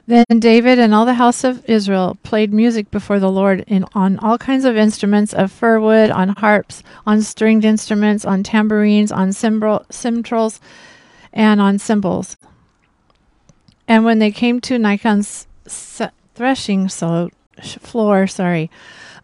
Then 0.07 0.27
David 0.39 0.79
and 0.79 0.95
all 0.95 1.05
the 1.05 1.15
house 1.15 1.43
of 1.43 1.65
Israel 1.69 2.19
played 2.23 2.53
music 2.53 2.89
before 2.93 3.19
the 3.19 3.31
Lord 3.31 3.65
in, 3.67 3.85
on 3.95 4.17
all 4.21 4.39
kinds 4.39 4.65
of 4.65 4.77
instruments 4.77 5.33
of 5.33 5.51
fir 5.51 5.81
wood, 5.81 6.11
on 6.11 6.31
harps, 6.31 6.85
on 7.05 7.21
stringed 7.23 7.65
instruments, 7.65 8.25
on 8.25 8.45
tambourines, 8.45 9.11
on 9.11 9.33
cymbal, 9.33 9.85
cymbals, 9.91 10.61
and 11.33 11.61
on 11.61 11.79
cymbals. 11.81 12.37
And 13.89 14.05
when 14.05 14.19
they 14.19 14.31
came 14.31 14.61
to 14.63 14.79
Nachon's 14.79 15.47
threshing 16.35 16.89
floor, 16.89 18.27
sorry, 18.27 18.71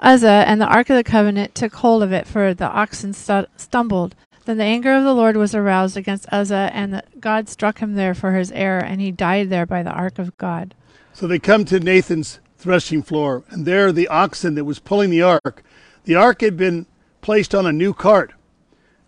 Uzzah 0.00 0.44
and 0.46 0.60
the 0.60 0.66
ark 0.66 0.90
of 0.90 0.96
the 0.96 1.04
covenant 1.04 1.54
took 1.54 1.74
hold 1.74 2.02
of 2.02 2.12
it, 2.12 2.26
for 2.26 2.54
the 2.54 2.68
oxen 2.68 3.12
stu- 3.12 3.46
stumbled. 3.56 4.14
Then 4.44 4.58
the 4.58 4.64
anger 4.64 4.94
of 4.94 5.04
the 5.04 5.14
Lord 5.14 5.36
was 5.36 5.54
aroused 5.54 5.96
against 5.96 6.32
Uzzah, 6.32 6.70
and 6.72 6.94
the, 6.94 7.02
God 7.20 7.48
struck 7.48 7.80
him 7.80 7.94
there 7.94 8.14
for 8.14 8.32
his 8.32 8.52
error, 8.52 8.80
and 8.80 9.00
he 9.00 9.10
died 9.10 9.50
there 9.50 9.66
by 9.66 9.82
the 9.82 9.90
ark 9.90 10.18
of 10.18 10.36
God. 10.38 10.74
So 11.12 11.26
they 11.26 11.38
come 11.38 11.64
to 11.66 11.80
Nathan's 11.80 12.40
threshing 12.56 13.02
floor, 13.02 13.44
and 13.50 13.66
there 13.66 13.92
the 13.92 14.08
oxen 14.08 14.54
that 14.54 14.64
was 14.64 14.78
pulling 14.78 15.10
the 15.10 15.22
ark. 15.22 15.62
The 16.04 16.14
ark 16.14 16.40
had 16.40 16.56
been 16.56 16.86
placed 17.20 17.54
on 17.54 17.66
a 17.66 17.72
new 17.72 17.92
cart, 17.92 18.32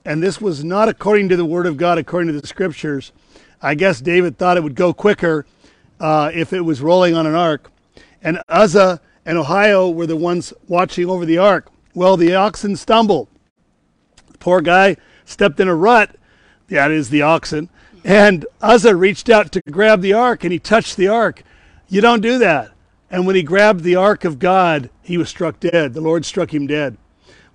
and 0.05 0.23
this 0.23 0.41
was 0.41 0.65
not 0.65 0.89
according 0.89 1.29
to 1.31 1.37
the 1.37 1.45
word 1.45 1.67
of 1.67 1.77
God, 1.77 1.99
according 1.99 2.33
to 2.33 2.41
the 2.41 2.47
scriptures. 2.47 3.13
I 3.63 3.75
guess 3.75 4.01
David 4.01 4.39
thought 4.39 4.57
it 4.57 4.63
would 4.63 4.75
go 4.75 4.93
quicker 4.93 5.47
uh, 5.99 6.31
if 6.33 6.53
it 6.53 6.63
was 6.63 6.81
rolling 6.81 7.15
on 7.15 7.27
an 7.27 7.35
ark. 7.35 7.71
And 8.23 8.43
Uzzah 8.49 9.01
and 9.25 9.39
Ahio 9.39 9.93
were 9.95 10.07
the 10.07 10.17
ones 10.17 10.53
watching 10.67 11.09
over 11.09 11.27
the 11.27 11.39
ark. 11.39 11.71
Well, 11.95 12.17
the 12.17 12.35
oxen 12.35 12.77
stumbled. 12.77 13.29
The 14.33 14.39
poor 14.39 14.61
guy 14.61 14.97
stepped 15.25 15.61
in 15.61 15.69
a 15.69 15.75
rut. 15.75 16.17
That 16.69 16.91
is 16.91 17.11
the 17.11 17.23
oxen. 17.23 17.69
And 18.05 18.47
Uzzah 18.63 18.97
reached 18.97 19.29
out 19.29 19.53
to 19.53 19.61
grab 19.71 20.01
the 20.01 20.15
ark, 20.15 20.45
and 20.45 20.53
he 20.53 20.59
touched 20.59 20.97
the 20.97 21.09
ark. 21.09 21.43
You 21.89 22.01
don't 22.01 22.23
do 22.23 22.39
that. 22.39 22.71
And 23.11 23.27
when 23.27 23.37
he 23.37 23.43
grabbed 23.43 23.83
the 23.83 23.97
ark 23.97 24.25
of 24.25 24.39
God, 24.39 24.89
he 25.03 25.19
was 25.19 25.29
struck 25.29 25.61
dead. 25.61 25.93
The 25.93 26.01
Lord 26.01 26.25
struck 26.25 26.55
him 26.55 26.67
dead. 26.67 26.97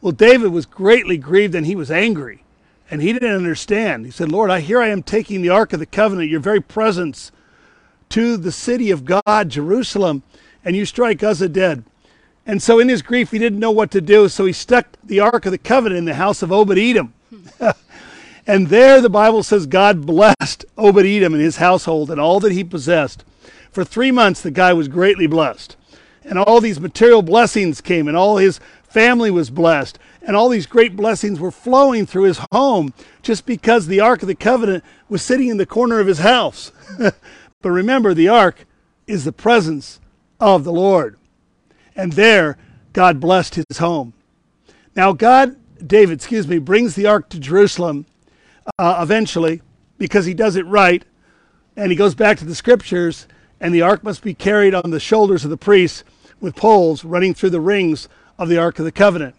Well, 0.01 0.11
David 0.11 0.51
was 0.51 0.65
greatly 0.65 1.17
grieved 1.17 1.55
and 1.55 1.65
he 1.65 1.75
was 1.75 1.89
angry. 1.89 2.44
And 2.89 3.01
he 3.01 3.13
didn't 3.13 3.35
understand. 3.35 4.05
He 4.05 4.11
said, 4.11 4.31
Lord, 4.31 4.51
I 4.51 4.59
here 4.59 4.81
I 4.81 4.89
am 4.89 5.01
taking 5.01 5.41
the 5.41 5.49
ark 5.49 5.73
of 5.73 5.79
the 5.79 5.85
covenant, 5.85 6.29
your 6.29 6.39
very 6.39 6.61
presence, 6.61 7.31
to 8.09 8.37
the 8.37 8.51
city 8.51 8.91
of 8.91 9.05
God, 9.05 9.49
Jerusalem, 9.49 10.23
and 10.63 10.75
you 10.75 10.85
strike 10.85 11.23
Uzzah 11.23 11.49
dead. 11.49 11.83
And 12.45 12.61
so 12.61 12.79
in 12.79 12.89
his 12.89 13.01
grief, 13.01 13.31
he 13.31 13.39
didn't 13.39 13.59
know 13.59 13.71
what 13.71 13.89
to 13.91 14.01
do. 14.01 14.29
So 14.29 14.45
he 14.45 14.53
stuck 14.53 14.87
the 15.03 15.19
ark 15.19 15.45
of 15.45 15.51
the 15.51 15.57
covenant 15.57 15.97
in 15.97 16.05
the 16.05 16.13
house 16.13 16.43
of 16.43 16.51
Obed 16.51 16.77
Edom. 16.77 17.13
and 18.47 18.67
there 18.67 19.01
the 19.01 19.09
Bible 19.09 19.41
says 19.41 19.65
God 19.65 20.05
blessed 20.05 20.65
Obed 20.77 21.05
Edom 21.05 21.33
and 21.33 21.41
his 21.41 21.57
household 21.57 22.11
and 22.11 22.21
all 22.21 22.39
that 22.41 22.51
he 22.51 22.63
possessed. 22.63 23.23
For 23.71 23.83
three 23.83 24.11
months, 24.11 24.41
the 24.41 24.51
guy 24.51 24.73
was 24.73 24.87
greatly 24.87 25.27
blessed. 25.27 25.75
And 26.23 26.39
all 26.39 26.61
these 26.61 26.79
material 26.79 27.21
blessings 27.21 27.81
came, 27.81 28.07
and 28.07 28.17
all 28.17 28.37
his 28.37 28.59
family 28.95 29.29
was 29.29 29.49
blessed. 29.49 29.99
And 30.21 30.37
all 30.37 30.47
these 30.47 30.65
great 30.65 30.95
blessings 30.95 31.37
were 31.37 31.51
flowing 31.51 32.05
through 32.05 32.23
his 32.23 32.39
home 32.53 32.93
just 33.21 33.45
because 33.45 33.87
the 33.87 33.99
Ark 33.99 34.21
of 34.21 34.29
the 34.29 34.35
Covenant 34.35 34.85
was 35.09 35.21
sitting 35.21 35.49
in 35.49 35.57
the 35.57 35.65
corner 35.65 35.99
of 35.99 36.07
his 36.07 36.19
house. 36.19 36.71
but 36.97 37.69
remember, 37.69 38.13
the 38.13 38.29
Ark 38.29 38.65
is 39.05 39.25
the 39.25 39.33
presence 39.33 39.99
of 40.39 40.63
the 40.63 40.71
Lord. 40.71 41.17
And 41.93 42.13
there, 42.13 42.57
God 42.93 43.19
blessed 43.19 43.55
his 43.55 43.79
home. 43.79 44.13
Now, 44.95 45.11
God, 45.11 45.57
David, 45.85 46.19
excuse 46.19 46.47
me, 46.47 46.57
brings 46.57 46.95
the 46.95 47.05
Ark 47.05 47.27
to 47.31 47.39
Jerusalem 47.39 48.05
uh, 48.79 48.99
eventually 49.01 49.61
because 49.97 50.25
he 50.25 50.33
does 50.33 50.55
it 50.55 50.65
right. 50.67 51.03
And 51.75 51.91
he 51.91 51.97
goes 51.97 52.15
back 52.15 52.37
to 52.37 52.45
the 52.45 52.55
scriptures, 52.55 53.27
and 53.59 53.75
the 53.75 53.81
ark 53.81 54.05
must 54.05 54.23
be 54.23 54.33
carried 54.33 54.73
on 54.73 54.91
the 54.91 54.99
shoulders 55.01 55.43
of 55.43 55.49
the 55.49 55.57
priests 55.57 56.05
with 56.39 56.55
poles 56.55 57.03
running 57.03 57.33
through 57.33 57.49
the 57.49 57.59
rings 57.59 58.07
of 58.37 58.49
the 58.49 58.57
Ark 58.57 58.79
of 58.79 58.85
the 58.85 58.91
Covenant. 58.91 59.35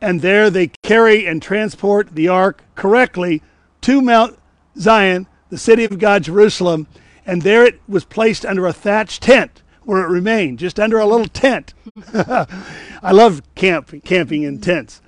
And 0.00 0.20
there 0.20 0.50
they 0.50 0.68
carry 0.82 1.26
and 1.26 1.42
transport 1.42 2.14
the 2.14 2.28
ark 2.28 2.62
correctly 2.74 3.42
to 3.80 4.00
Mount 4.00 4.38
Zion, 4.78 5.26
the 5.50 5.58
city 5.58 5.84
of 5.84 5.98
God, 5.98 6.22
Jerusalem. 6.22 6.86
And 7.26 7.42
there 7.42 7.64
it 7.64 7.80
was 7.88 8.04
placed 8.04 8.46
under 8.46 8.66
a 8.66 8.72
thatched 8.72 9.22
tent 9.22 9.62
where 9.82 10.02
it 10.02 10.08
remained, 10.08 10.58
just 10.58 10.78
under 10.78 10.98
a 10.98 11.06
little 11.06 11.26
tent. 11.26 11.74
I 12.14 13.10
love 13.12 13.42
camp, 13.54 13.92
camping 14.04 14.42
in 14.42 14.60
tents. 14.60 15.00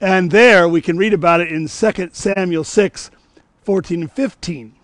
And 0.00 0.30
there 0.30 0.68
we 0.68 0.80
can 0.80 0.96
read 0.96 1.12
about 1.12 1.40
it 1.40 1.52
in 1.52 1.68
2 1.68 2.10
Samuel 2.12 2.64
6 2.64 3.10
14 3.64 4.00
and 4.00 4.12
15. 4.12 4.74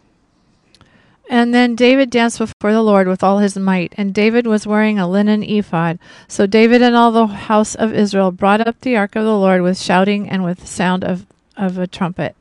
And 1.29 1.53
then 1.55 1.75
David 1.75 2.09
danced 2.09 2.39
before 2.39 2.73
the 2.73 2.83
Lord 2.83 3.07
with 3.07 3.23
all 3.23 3.39
his 3.39 3.57
might, 3.57 3.93
and 3.99 4.15
David 4.15 4.47
was 4.47 4.67
wearing 4.67 4.99
a 4.99 5.07
linen 5.07 5.43
ephod. 5.43 5.99
So 6.27 6.47
David 6.47 6.81
and 6.81 6.97
all 6.97 7.13
the 7.13 7.27
house 7.27 7.75
of 7.75 7.93
Israel 7.93 8.31
brought 8.31 8.67
up 8.67 8.81
the 8.81 8.97
ark 8.97 9.15
of 9.15 9.25
the 9.25 9.37
Lord 9.37 9.61
with 9.61 9.79
shouting 9.79 10.29
and 10.29 10.43
with 10.43 10.61
the 10.61 10.67
sound 10.67 11.05
of, 11.05 11.27
of 11.55 11.77
a 11.77 11.87
trumpet. 11.87 12.35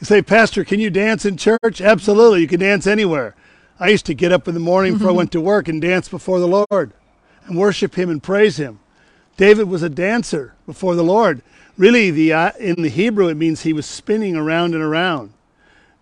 You 0.00 0.04
say, 0.04 0.20
Pastor, 0.20 0.64
can 0.64 0.80
you 0.80 0.90
dance 0.90 1.24
in 1.24 1.38
church? 1.38 1.80
Absolutely. 1.80 2.42
You 2.42 2.48
can 2.48 2.60
dance 2.60 2.86
anywhere. 2.86 3.34
I 3.78 3.88
used 3.88 4.06
to 4.06 4.14
get 4.14 4.32
up 4.32 4.46
in 4.46 4.52
the 4.52 4.60
morning 4.60 4.94
before 4.94 5.10
I 5.10 5.14
went 5.14 5.32
to 5.32 5.40
work 5.40 5.66
and 5.66 5.80
dance 5.80 6.08
before 6.08 6.40
the 6.40 6.64
Lord 6.70 6.92
and 7.46 7.58
worship 7.58 7.94
Him 7.94 8.10
and 8.10 8.22
praise 8.22 8.58
Him. 8.58 8.80
David 9.38 9.68
was 9.68 9.82
a 9.82 9.88
dancer 9.88 10.54
before 10.66 10.94
the 10.94 11.02
Lord. 11.02 11.40
Really, 11.78 12.10
the 12.10 12.34
uh, 12.34 12.52
in 12.58 12.82
the 12.82 12.90
Hebrew, 12.90 13.28
it 13.28 13.36
means 13.36 13.62
he 13.62 13.72
was 13.72 13.86
spinning 13.86 14.36
around 14.36 14.74
and 14.74 14.82
around. 14.82 15.32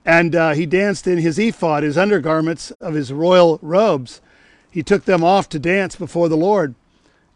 And 0.09 0.35
uh, 0.35 0.53
he 0.53 0.65
danced 0.65 1.07
in 1.07 1.19
his 1.19 1.39
ephod, 1.39 1.83
his 1.83 1.99
undergarments 1.99 2.71
of 2.81 2.95
his 2.95 3.13
royal 3.13 3.59
robes. 3.61 4.23
He 4.71 4.83
took 4.83 5.05
them 5.05 5.23
off 5.23 5.51
to 5.51 5.59
dance 5.59 5.97
before 5.97 6.31
the 6.31 6.37
Lord. 6.37 6.75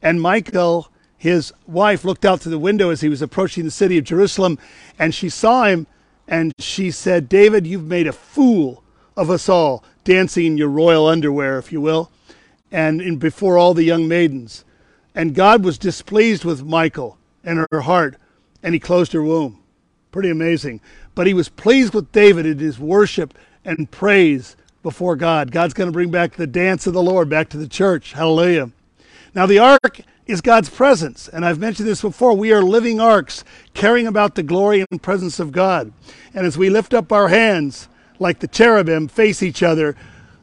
And 0.00 0.22
Michal, 0.22 0.88
his 1.18 1.52
wife, 1.66 2.02
looked 2.02 2.24
out 2.24 2.40
through 2.40 2.52
the 2.52 2.58
window 2.58 2.88
as 2.88 3.02
he 3.02 3.10
was 3.10 3.20
approaching 3.20 3.66
the 3.66 3.70
city 3.70 3.98
of 3.98 4.04
Jerusalem, 4.04 4.58
and 4.98 5.14
she 5.14 5.28
saw 5.28 5.64
him, 5.64 5.86
and 6.26 6.54
she 6.58 6.90
said, 6.90 7.28
David, 7.28 7.66
you've 7.66 7.84
made 7.84 8.06
a 8.06 8.12
fool 8.12 8.82
of 9.18 9.28
us 9.28 9.50
all, 9.50 9.84
dancing 10.04 10.46
in 10.46 10.56
your 10.56 10.70
royal 10.70 11.06
underwear, 11.06 11.58
if 11.58 11.72
you 11.72 11.80
will, 11.82 12.10
and 12.70 13.02
in, 13.02 13.18
before 13.18 13.58
all 13.58 13.74
the 13.74 13.84
young 13.84 14.08
maidens. 14.08 14.64
And 15.14 15.34
God 15.34 15.62
was 15.62 15.76
displeased 15.76 16.46
with 16.46 16.64
Michal 16.64 17.18
and 17.44 17.66
her 17.70 17.82
heart, 17.82 18.16
and 18.62 18.72
he 18.72 18.80
closed 18.80 19.12
her 19.12 19.22
womb. 19.22 19.61
Pretty 20.12 20.30
amazing. 20.30 20.80
But 21.14 21.26
he 21.26 21.34
was 21.34 21.48
pleased 21.48 21.94
with 21.94 22.12
David 22.12 22.46
in 22.46 22.58
his 22.58 22.78
worship 22.78 23.36
and 23.64 23.90
praise 23.90 24.56
before 24.82 25.16
God. 25.16 25.50
God's 25.50 25.74
going 25.74 25.88
to 25.88 25.92
bring 25.92 26.10
back 26.10 26.36
the 26.36 26.46
dance 26.46 26.86
of 26.86 26.92
the 26.92 27.02
Lord 27.02 27.28
back 27.28 27.48
to 27.50 27.56
the 27.56 27.68
church. 27.68 28.12
Hallelujah. 28.12 28.70
Now, 29.34 29.46
the 29.46 29.58
ark 29.58 30.02
is 30.26 30.40
God's 30.40 30.68
presence. 30.68 31.28
And 31.28 31.44
I've 31.44 31.58
mentioned 31.58 31.88
this 31.88 32.02
before. 32.02 32.34
We 32.34 32.52
are 32.52 32.62
living 32.62 33.00
arks 33.00 33.42
carrying 33.74 34.06
about 34.06 34.34
the 34.34 34.42
glory 34.42 34.84
and 34.90 35.02
presence 35.02 35.40
of 35.40 35.50
God. 35.50 35.92
And 36.34 36.46
as 36.46 36.58
we 36.58 36.70
lift 36.70 36.94
up 36.94 37.10
our 37.10 37.28
hands 37.28 37.88
like 38.18 38.40
the 38.40 38.48
cherubim 38.48 39.08
face 39.08 39.42
each 39.42 39.62
other 39.62 39.96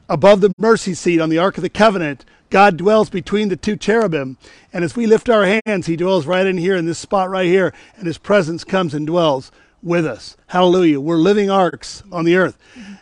above 0.10 0.42
the 0.42 0.52
mercy 0.58 0.94
seat 0.96 1.22
on 1.22 1.30
the 1.30 1.38
Ark 1.38 1.58
of 1.58 1.64
the 1.64 1.70
Covenant, 1.70 2.26
God 2.50 2.78
dwells 2.78 3.10
between 3.10 3.50
the 3.50 3.56
two 3.56 3.76
cherubim. 3.76 4.38
And 4.74 4.84
as 4.84 4.96
we 4.96 5.06
lift 5.06 5.30
our 5.30 5.60
hands, 5.66 5.86
He 5.86 5.96
dwells 5.96 6.26
right 6.26 6.46
in 6.46 6.58
here 6.58 6.76
in 6.76 6.86
this 6.86 7.00
spot 7.00 7.30
right 7.30 7.46
here, 7.46 7.74
and 7.96 8.08
His 8.08 8.18
presence 8.18 8.64
comes 8.64 8.94
and 8.94 9.06
dwells 9.06 9.52
with 9.82 10.06
us. 10.06 10.36
Hallelujah. 10.48 11.00
We're 11.00 11.18
living 11.18 11.50
arks 11.50 12.04
on 12.12 12.26
the 12.26 12.36
earth, 12.36 12.58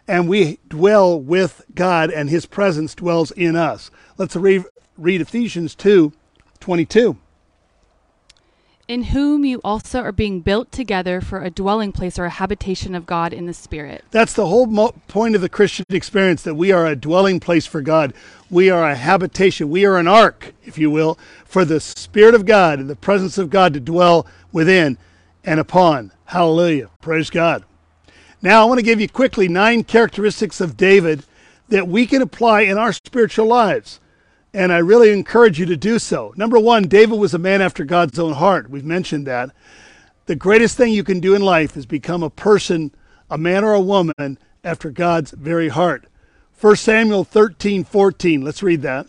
and 0.08 0.27
we 0.27 0.60
dwell 0.68 1.20
with 1.20 1.66
God, 1.74 2.12
and 2.12 2.30
His 2.30 2.46
presence 2.46 2.94
dwells 2.94 3.32
in 3.32 3.56
us. 3.56 3.89
Let's 4.18 4.36
read, 4.36 4.63
read 4.98 5.22
Ephesians 5.22 5.75
2 5.75 6.13
22. 6.60 7.18
In 8.88 9.03
whom 9.03 9.44
you 9.44 9.60
also 9.65 10.00
are 10.01 10.13
being 10.13 10.39
built 10.39 10.72
together 10.72 11.20
for 11.20 11.41
a 11.41 11.50
dwelling 11.50 11.91
place 11.91 12.17
or 12.17 12.24
a 12.24 12.29
habitation 12.29 12.96
of 12.96 13.06
God 13.06 13.34
in 13.34 13.46
the 13.46 13.53
Spirit. 13.53 14.06
That's 14.12 14.32
the 14.32 14.48
whole 14.48 14.65
mo- 14.65 14.96
point 15.10 15.36
of 15.36 15.41
the 15.41 15.50
Christian 15.50 15.86
experience 15.89 16.41
that 16.44 16.56
we 16.56 16.72
are 16.72 16.86
a 16.86 16.96
dwelling 16.96 17.41
place 17.41 17.65
for 17.65 17.82
God. 17.82 18.13
We 18.50 18.70
are 18.70 18.89
a 18.89 18.96
habitation. 18.96 19.70
We 19.70 19.86
are 19.86 19.98
an 19.98 20.08
ark, 20.08 20.53
if 20.63 20.77
you 20.77 20.89
will, 20.89 21.20
for 21.44 21.65
the 21.65 21.82
Spirit 21.82 22.34
of 22.34 22.46
God 22.46 22.79
and 22.79 22.89
the 22.89 22.96
presence 22.96 23.38
of 23.38 23.50
God 23.50 23.74
to 23.74 23.82
dwell 23.82 24.25
within 24.53 24.98
and 25.44 25.60
upon. 25.60 26.13
Hallelujah. 26.25 26.89
Praise 27.01 27.29
God. 27.29 27.65
Now, 28.41 28.62
I 28.62 28.65
want 28.65 28.79
to 28.79 28.86
give 28.86 29.01
you 29.01 29.10
quickly 29.10 29.50
nine 29.50 29.84
characteristics 29.84 30.62
of 30.62 30.77
David 30.77 31.25
that 31.67 31.89
we 31.89 32.06
can 32.06 32.22
apply 32.22 32.62
in 32.62 32.77
our 32.77 32.94
spiritual 32.94 33.48
lives. 33.48 34.00
And 34.54 34.72
I 34.72 34.77
really 34.77 35.12
encourage 35.12 35.60
you 35.60 35.66
to 35.68 35.77
do 35.77 36.00
so. 36.00 36.34
Number 36.36 36.60
one, 36.60 36.84
David 36.84 37.20
was 37.20 37.34
a 37.34 37.39
man 37.39 37.62
after 37.62 37.84
God's 37.84 38.18
own 38.18 38.34
heart. 38.34 38.70
We've 38.70 38.86
mentioned 38.86 39.27
that. 39.27 39.51
The 40.25 40.36
greatest 40.36 40.77
thing 40.77 40.94
you 40.94 41.04
can 41.04 41.20
do 41.20 41.36
in 41.36 41.42
life 41.42 41.77
is 41.77 41.86
become 41.86 42.24
a 42.24 42.30
person, 42.30 42.92
a 43.30 43.38
man 43.38 43.63
or 43.63 43.74
a 43.74 43.82
woman, 43.82 44.38
after 44.63 44.89
God's 44.89 45.32
very 45.32 45.70
heart. 45.70 46.06
1 46.60 46.75
Samuel 46.75 47.24
13 47.24 47.84
14. 47.84 48.42
Let's 48.42 48.63
read 48.63 48.82
that. 48.82 49.08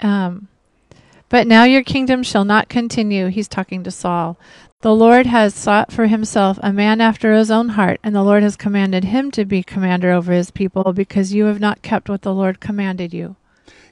Um, 0.00 0.48
but 1.28 1.46
now 1.46 1.64
your 1.64 1.82
kingdom 1.82 2.22
shall 2.22 2.44
not 2.44 2.68
continue. 2.68 3.28
He's 3.28 3.48
talking 3.48 3.82
to 3.84 3.90
Saul. 3.90 4.38
The 4.82 4.94
Lord 4.94 5.24
has 5.24 5.54
sought 5.54 5.90
for 5.90 6.06
himself 6.06 6.58
a 6.62 6.72
man 6.72 7.00
after 7.00 7.32
his 7.32 7.50
own 7.50 7.70
heart, 7.70 7.98
and 8.04 8.14
the 8.14 8.22
Lord 8.22 8.42
has 8.42 8.54
commanded 8.54 9.04
him 9.04 9.30
to 9.30 9.46
be 9.46 9.62
commander 9.62 10.12
over 10.12 10.30
his 10.32 10.50
people, 10.50 10.92
because 10.92 11.32
you 11.32 11.46
have 11.46 11.58
not 11.58 11.80
kept 11.80 12.10
what 12.10 12.20
the 12.20 12.34
Lord 12.34 12.60
commanded 12.60 13.14
you. 13.14 13.36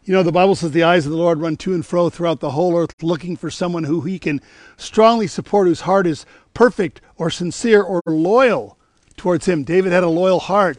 You 0.05 0.13
know, 0.13 0.25
the 0.25 0.33
Bible 0.33 0.57
says 0.57 0.73
the 0.73 0.83
eyes 0.83 1.07
of 1.07 1.13
the 1.13 1.19
Lord 1.19 1.39
run 1.39 1.57
to 1.59 1.75
and 1.75 1.87
fro 1.87 2.11
throughout 2.11 2.41
the 2.41 2.51
whole 2.51 2.77
earth, 2.77 3.03
looking 3.03 3.37
for 3.37 3.51
someone 3.51 3.85
who 3.85 4.01
he 4.01 4.19
can 4.19 4.41
strongly 4.77 5.29
support, 5.29 5.69
whose 5.69 5.83
heart 5.83 6.09
is 6.09 6.27
perfect 6.55 7.01
or 7.17 7.31
sincere 7.31 7.83
or 7.83 8.03
loyal 8.07 8.77
towards 9.17 9.47
him. 9.47 9.63
David 9.63 9.93
had 9.93 10.03
a 10.03 10.09
loyal 10.09 10.41
heart, 10.41 10.79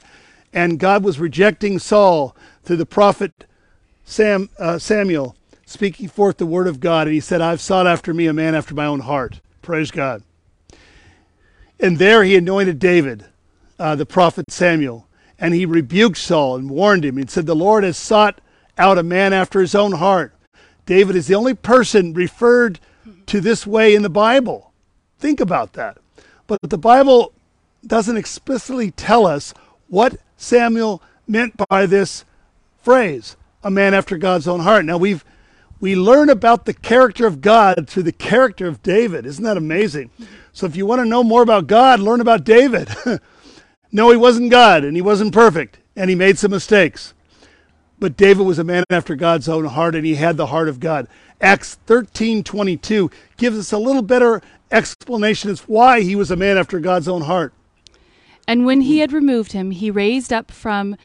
and 0.52 0.78
God 0.78 1.06
was 1.06 1.20
rejecting 1.20 1.80
Saul 1.80 2.36
through 2.64 2.76
the 2.76 2.86
prophet 2.86 3.46
Sam, 4.04 4.50
uh, 4.60 4.78
Samuel, 4.78 5.38
speaking 5.66 6.10
forth 6.10 6.38
the 6.38 6.46
word 6.46 6.68
of 6.68 6.82
God. 6.82 7.08
And 7.08 7.14
he 7.14 7.22
said, 7.22 7.40
I've 7.40 7.62
sought 7.62 7.88
after 7.88 8.14
me 8.14 8.28
a 8.28 8.34
man 8.34 8.56
after 8.56 8.76
my 8.76 8.86
own 8.86 9.00
heart. 9.00 9.40
Praise 9.62 9.90
God. 9.90 10.22
And 11.80 11.98
there 11.98 12.26
he 12.26 12.36
anointed 12.36 12.78
David, 12.78 13.26
uh, 13.80 13.96
the 13.96 14.06
prophet 14.06 14.52
Samuel, 14.52 15.08
and 15.40 15.54
he 15.54 15.66
rebuked 15.66 16.18
Saul 16.18 16.58
and 16.58 16.70
warned 16.70 17.06
him 17.06 17.18
and 17.18 17.30
said, 17.30 17.46
The 17.46 17.56
Lord 17.56 17.86
has 17.86 17.98
sought 17.98 18.42
out 18.78 18.98
a 18.98 19.04
man 19.04 19.34
after 19.34 19.62
his 19.62 19.76
own 19.76 19.94
heart. 19.94 20.34
David 20.86 21.16
is 21.16 21.28
the 21.28 21.36
only 21.36 21.54
person 21.54 22.14
referred 22.14 22.80
to 23.28 23.40
this 23.40 23.66
way 23.66 23.96
in 23.96 24.02
the 24.02 24.10
Bible. 24.10 24.72
Think 25.20 25.40
about 25.40 25.74
that. 25.74 25.98
But 26.48 26.60
the 26.62 26.78
Bible 26.78 27.34
doesn't 27.86 28.18
explicitly 28.18 28.92
tell 28.92 29.26
us 29.26 29.54
what 29.88 30.18
Samuel 30.38 31.02
meant 31.28 31.56
by 31.70 31.86
this 31.86 32.26
phrase, 32.82 33.38
a 33.64 33.72
man 33.72 33.94
after 33.94 34.18
God's 34.18 34.48
own 34.48 34.62
heart. 34.62 34.86
Now 34.86 34.98
we've 34.98 35.24
we 35.80 35.96
learn 35.98 36.30
about 36.30 36.64
the 36.64 36.74
character 36.74 37.28
of 37.28 37.42
God 37.42 37.90
through 37.90 38.04
the 38.04 38.14
character 38.14 38.68
of 38.68 38.82
David. 38.84 39.26
Isn't 39.26 39.44
that 39.44 39.58
amazing? 39.58 40.12
So 40.54 40.66
if 40.66 40.78
you 40.78 40.86
want 40.86 41.00
to 41.00 41.06
know 41.06 41.26
more 41.26 41.42
about 41.42 41.68
God, 41.68 42.00
learn 42.00 42.22
about 42.22 42.46
David. 42.46 42.88
no, 43.92 44.10
he 44.10 44.16
wasn't 44.16 44.50
God 44.50 44.86
and 44.86 44.96
he 44.96 45.02
wasn't 45.02 45.34
perfect 45.34 45.80
and 45.96 46.10
he 46.10 46.16
made 46.16 46.40
some 46.40 46.52
mistakes. 46.52 47.14
But 48.04 48.18
David 48.18 48.46
was 48.46 48.60
a 48.60 48.66
man 48.66 48.84
after 48.90 49.16
God's 49.16 49.48
own 49.48 49.64
heart, 49.64 49.96
and 49.96 50.06
he 50.06 50.16
had 50.16 50.36
the 50.36 50.48
heart 50.48 50.68
of 50.68 50.82
God. 50.82 51.08
Acts 51.40 51.76
13 51.86 52.44
22 52.44 53.10
gives 53.38 53.58
us 53.58 53.72
a 53.72 53.78
little 53.78 54.02
better 54.02 54.42
explanation 54.72 55.50
as 55.50 55.62
why 55.70 56.02
he 56.02 56.14
was 56.14 56.30
a 56.30 56.36
man 56.36 56.58
after 56.58 56.82
God's 56.82 57.08
own 57.08 57.22
heart. 57.22 57.54
And 58.46 58.66
when 58.66 58.82
he 58.82 59.00
had 59.00 59.14
removed 59.14 59.54
him, 59.54 59.72
he 59.72 59.90
raised 59.90 60.34
up 60.34 60.52
from 60.52 60.98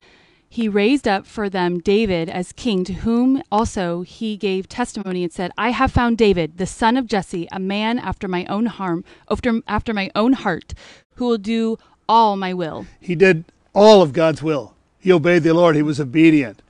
he 0.49 0.69
raised 0.69 1.07
up 1.07 1.25
for 1.25 1.49
them 1.49 1.79
David 1.79 2.29
as 2.29 2.51
king, 2.51 2.83
to 2.83 2.95
whom 2.95 3.45
also 3.53 4.03
he 4.03 4.37
gave 4.37 4.69
testimony 4.69 5.23
and 5.23 5.33
said, 5.33 5.53
I 5.57 5.71
have 5.71 5.93
found 5.93 6.19
David, 6.19 6.59
the 6.59 6.67
son 6.67 6.97
of 6.97 7.07
Jesse, 7.07 7.47
a 7.53 7.61
man 7.61 8.01
after 8.01 8.27
my 8.27 8.45
own 8.47 8.67
harm, 8.67 9.05
after, 9.31 9.61
after 9.69 9.95
my 9.95 10.11
own 10.17 10.33
heart, 10.33 10.75
who 11.15 11.27
will 11.27 11.39
do 11.39 11.79
all 12.09 12.37
my 12.37 12.53
will. 12.53 12.87
He 13.01 13.15
did 13.15 13.45
all 13.73 14.03
of 14.03 14.13
God's 14.13 14.43
will. 14.43 14.75
He 14.99 15.13
obeyed 15.13 15.45
the 15.45 15.55
Lord. 15.55 15.77
He 15.77 15.83
was 15.83 16.01
obedient. 16.01 16.61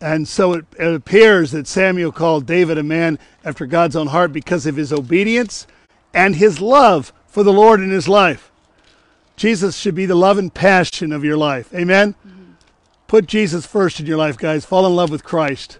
And 0.00 0.26
so 0.26 0.54
it, 0.54 0.64
it 0.78 0.94
appears 0.94 1.50
that 1.50 1.66
Samuel 1.66 2.12
called 2.12 2.46
David 2.46 2.78
a 2.78 2.82
man 2.82 3.18
after 3.44 3.66
God's 3.66 3.96
own 3.96 4.08
heart 4.08 4.32
because 4.32 4.66
of 4.66 4.76
his 4.76 4.92
obedience 4.92 5.66
and 6.14 6.36
his 6.36 6.60
love 6.60 7.12
for 7.26 7.42
the 7.42 7.52
Lord 7.52 7.80
in 7.80 7.90
his 7.90 8.08
life. 8.08 8.50
Jesus 9.36 9.76
should 9.76 9.94
be 9.94 10.06
the 10.06 10.14
love 10.14 10.38
and 10.38 10.52
passion 10.52 11.12
of 11.12 11.24
your 11.24 11.36
life. 11.36 11.72
Amen? 11.74 12.14
Mm-hmm. 12.26 12.52
Put 13.06 13.26
Jesus 13.26 13.66
first 13.66 14.00
in 14.00 14.06
your 14.06 14.18
life, 14.18 14.36
guys. 14.36 14.64
Fall 14.64 14.86
in 14.86 14.94
love 14.94 15.10
with 15.10 15.24
Christ. 15.24 15.78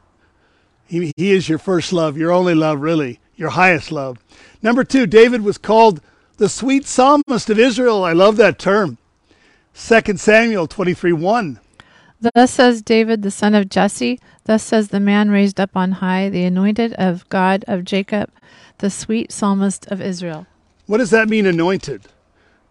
He, 0.86 1.12
he 1.16 1.32
is 1.32 1.48
your 1.48 1.58
first 1.58 1.92
love, 1.92 2.16
your 2.16 2.32
only 2.32 2.54
love, 2.54 2.80
really, 2.80 3.20
your 3.36 3.50
highest 3.50 3.92
love. 3.92 4.18
Number 4.62 4.82
two, 4.82 5.06
David 5.06 5.42
was 5.42 5.56
called 5.56 6.00
the 6.36 6.48
sweet 6.48 6.86
psalmist 6.86 7.48
of 7.48 7.58
Israel. 7.58 8.02
I 8.02 8.12
love 8.12 8.36
that 8.38 8.58
term. 8.58 8.98
2 9.74 10.16
Samuel 10.16 10.66
23 10.66 11.12
1. 11.12 11.60
Thus 12.20 12.50
says 12.50 12.82
David, 12.82 13.22
the 13.22 13.30
son 13.30 13.54
of 13.54 13.70
Jesse, 13.70 14.20
thus 14.44 14.62
says 14.62 14.88
the 14.88 15.00
man 15.00 15.30
raised 15.30 15.58
up 15.58 15.74
on 15.74 15.92
high, 15.92 16.28
the 16.28 16.44
anointed 16.44 16.92
of 16.94 17.26
God 17.30 17.64
of 17.66 17.84
Jacob, 17.84 18.30
the 18.78 18.90
sweet 18.90 19.32
psalmist 19.32 19.86
of 19.86 20.02
Israel. 20.02 20.46
What 20.86 20.98
does 20.98 21.10
that 21.10 21.30
mean, 21.30 21.46
anointed? 21.46 22.02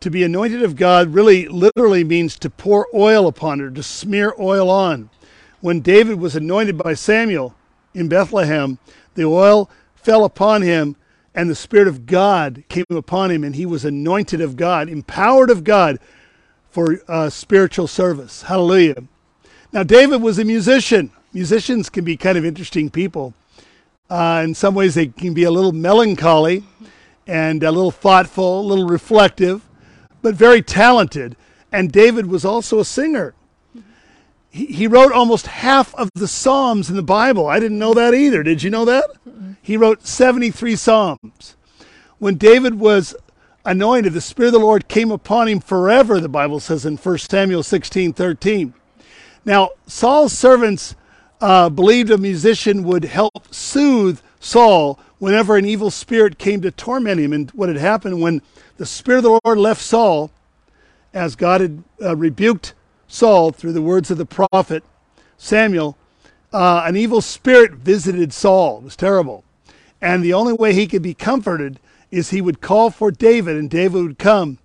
To 0.01 0.11
be 0.11 0.23
anointed 0.23 0.61
of 0.61 0.75
God 0.75 1.13
really 1.13 1.47
literally 1.47 2.03
means 2.03 2.37
to 2.39 2.49
pour 2.49 2.87
oil 2.93 3.27
upon 3.27 3.59
or 3.59 3.71
to 3.71 3.81
smear 3.81 4.33
oil 4.39 4.69
on. 4.69 5.09
When 5.61 5.81
David 5.81 6.19
was 6.19 6.35
anointed 6.35 6.77
by 6.77 6.93
Samuel 6.93 7.55
in 7.93 8.07
Bethlehem, 8.07 8.77
the 9.15 9.25
oil 9.25 9.69
fell 9.95 10.25
upon 10.25 10.61
him 10.61 10.95
and 11.33 11.49
the 11.49 11.55
Spirit 11.55 11.87
of 11.87 12.05
God 12.05 12.63
came 12.69 12.85
upon 12.89 13.31
him, 13.31 13.43
and 13.43 13.55
he 13.55 13.65
was 13.65 13.85
anointed 13.85 14.41
of 14.41 14.55
God, 14.55 14.89
empowered 14.89 15.49
of 15.49 15.63
God 15.63 15.97
for 16.69 16.99
uh, 17.07 17.29
spiritual 17.29 17.87
service. 17.87 18.43
Hallelujah. 18.43 19.03
Now, 19.71 19.83
David 19.83 20.21
was 20.21 20.39
a 20.39 20.43
musician. 20.43 21.11
Musicians 21.31 21.89
can 21.89 22.03
be 22.03 22.17
kind 22.17 22.37
of 22.37 22.45
interesting 22.45 22.89
people. 22.89 23.35
Uh, 24.09 24.41
in 24.43 24.55
some 24.55 24.73
ways, 24.73 24.95
they 24.95 25.07
can 25.07 25.35
be 25.35 25.43
a 25.43 25.51
little 25.51 25.71
melancholy 25.71 26.63
and 27.27 27.63
a 27.63 27.71
little 27.71 27.91
thoughtful, 27.91 28.61
a 28.61 28.65
little 28.65 28.87
reflective, 28.87 29.61
but 30.23 30.33
very 30.33 30.63
talented. 30.63 31.35
And 31.71 31.91
David 31.91 32.25
was 32.25 32.43
also 32.43 32.79
a 32.79 32.85
singer. 32.85 33.35
He, 34.49 34.65
he 34.65 34.87
wrote 34.87 35.11
almost 35.11 35.45
half 35.45 35.93
of 35.93 36.09
the 36.15 36.27
Psalms 36.27 36.89
in 36.89 36.95
the 36.95 37.03
Bible. 37.03 37.45
I 37.45 37.59
didn't 37.59 37.77
know 37.77 37.93
that 37.93 38.15
either. 38.15 38.41
Did 38.41 38.63
you 38.63 38.71
know 38.71 38.85
that? 38.85 39.05
He 39.61 39.77
wrote 39.77 40.07
73 40.07 40.75
Psalms. 40.75 41.55
When 42.17 42.37
David 42.37 42.79
was 42.79 43.15
anointed, 43.63 44.13
the 44.13 44.21
Spirit 44.21 44.47
of 44.47 44.53
the 44.53 44.59
Lord 44.59 44.87
came 44.87 45.11
upon 45.11 45.47
him 45.47 45.59
forever, 45.59 46.19
the 46.19 46.27
Bible 46.27 46.59
says 46.59 46.87
in 46.87 46.97
1 46.97 47.17
Samuel 47.19 47.61
16 47.61 48.13
13. 48.13 48.73
Now, 49.45 49.69
Saul's 49.87 50.37
servants 50.37 50.95
uh, 51.41 51.69
believed 51.69 52.11
a 52.11 52.17
musician 52.17 52.83
would 52.83 53.05
help 53.05 53.53
soothe 53.53 54.19
Saul 54.39 54.99
whenever 55.19 55.57
an 55.57 55.65
evil 55.65 55.91
spirit 55.91 56.37
came 56.37 56.61
to 56.61 56.71
torment 56.71 57.19
him. 57.19 57.33
And 57.33 57.49
what 57.51 57.69
had 57.69 57.77
happened 57.77 58.21
when 58.21 58.41
the 58.77 58.85
Spirit 58.85 59.19
of 59.19 59.23
the 59.23 59.39
Lord 59.43 59.57
left 59.57 59.81
Saul, 59.81 60.31
as 61.13 61.35
God 61.35 61.61
had 61.61 61.83
uh, 62.01 62.15
rebuked 62.15 62.73
Saul 63.07 63.51
through 63.51 63.73
the 63.73 63.81
words 63.81 64.11
of 64.11 64.17
the 64.17 64.25
prophet 64.25 64.83
Samuel, 65.37 65.97
uh, 66.51 66.83
an 66.85 66.95
evil 66.95 67.21
spirit 67.21 67.73
visited 67.73 68.33
Saul. 68.33 68.79
It 68.79 68.83
was 68.83 68.95
terrible. 68.95 69.43
And 70.01 70.23
the 70.23 70.33
only 70.33 70.53
way 70.53 70.73
he 70.73 70.87
could 70.87 71.01
be 71.01 71.13
comforted 71.13 71.79
is 72.11 72.29
he 72.29 72.41
would 72.41 72.61
call 72.61 72.89
for 72.89 73.11
David, 73.11 73.55
and 73.55 73.69
David 73.69 74.01
would 74.01 74.19
come 74.19 74.57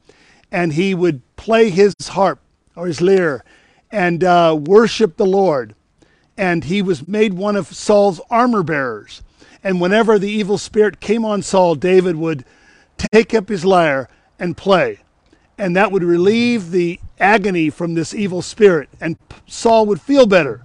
and 0.51 0.75
he 0.75 0.95
would 0.95 1.21
play 1.37 1.69
his 1.69 1.95
harp 2.01 2.41
or 2.77 2.87
his 2.87 3.01
lyre 3.01 3.45
and 3.95 4.25
uh, 4.25 4.59
worship 4.61 5.17
the 5.17 5.25
Lord. 5.25 5.77
And 6.37 6.65
he 6.65 6.83
was 6.83 7.07
made 7.07 7.35
one 7.35 7.55
of 7.55 7.69
Saul's 7.69 8.21
armor 8.29 8.65
bearers. 8.65 9.23
And 9.63 9.81
whenever 9.81 10.19
the 10.19 10.29
evil 10.29 10.59
spirit 10.59 10.99
came 10.99 11.25
on 11.25 11.43
Saul, 11.43 11.77
David 11.77 12.17
would 12.17 12.45
take 12.99 13.33
up 13.33 13.49
his 13.49 13.65
lyre 13.65 14.09
and 14.37 14.57
play. 14.57 14.99
And 15.57 15.77
that 15.77 15.93
would 15.93 16.03
relieve 16.03 16.73
the 16.73 16.99
agony 17.21 17.71
from 17.71 17.95
this 17.95 18.13
evil 18.13 18.43
spirit. 18.43 18.89
And 19.01 19.17
Saul 19.47 19.87
would 19.87 20.01
feel 20.01 20.27
better. 20.27 20.63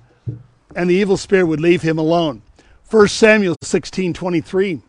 and 0.75 0.89
the 0.89 0.95
evil 0.95 1.17
spirit 1.17 1.45
would 1.45 1.59
leave 1.59 1.81
him 1.81 1.97
alone. 1.97 2.41
1 2.89 3.07
Samuel 3.07 3.55
16:23. 3.63 4.81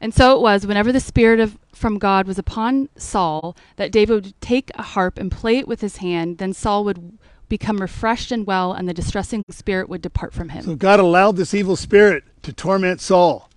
And 0.00 0.12
so 0.12 0.36
it 0.36 0.42
was, 0.42 0.66
whenever 0.66 0.92
the 0.92 1.00
Spirit 1.00 1.40
of 1.40 1.56
from 1.76 1.98
God 1.98 2.26
was 2.26 2.38
upon 2.38 2.88
Saul, 2.96 3.56
that 3.76 3.92
David 3.92 4.14
would 4.14 4.40
take 4.40 4.70
a 4.74 4.82
harp 4.82 5.18
and 5.18 5.30
play 5.30 5.58
it 5.58 5.68
with 5.68 5.80
his 5.80 5.98
hand. 5.98 6.38
Then 6.38 6.52
Saul 6.52 6.84
would 6.84 7.18
become 7.48 7.78
refreshed 7.78 8.32
and 8.32 8.46
well, 8.46 8.72
and 8.72 8.88
the 8.88 8.94
distressing 8.94 9.42
spirit 9.50 9.88
would 9.88 10.02
depart 10.02 10.32
from 10.32 10.50
him. 10.50 10.64
So 10.64 10.74
God 10.76 11.00
allowed 11.00 11.36
this 11.36 11.54
evil 11.54 11.76
spirit 11.76 12.24
to 12.42 12.52
torment 12.52 13.00
Saul. 13.00 13.50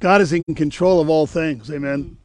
God 0.00 0.20
is 0.20 0.32
in 0.32 0.42
control 0.54 1.00
of 1.00 1.08
all 1.08 1.26
things. 1.26 1.70
Amen. 1.70 2.18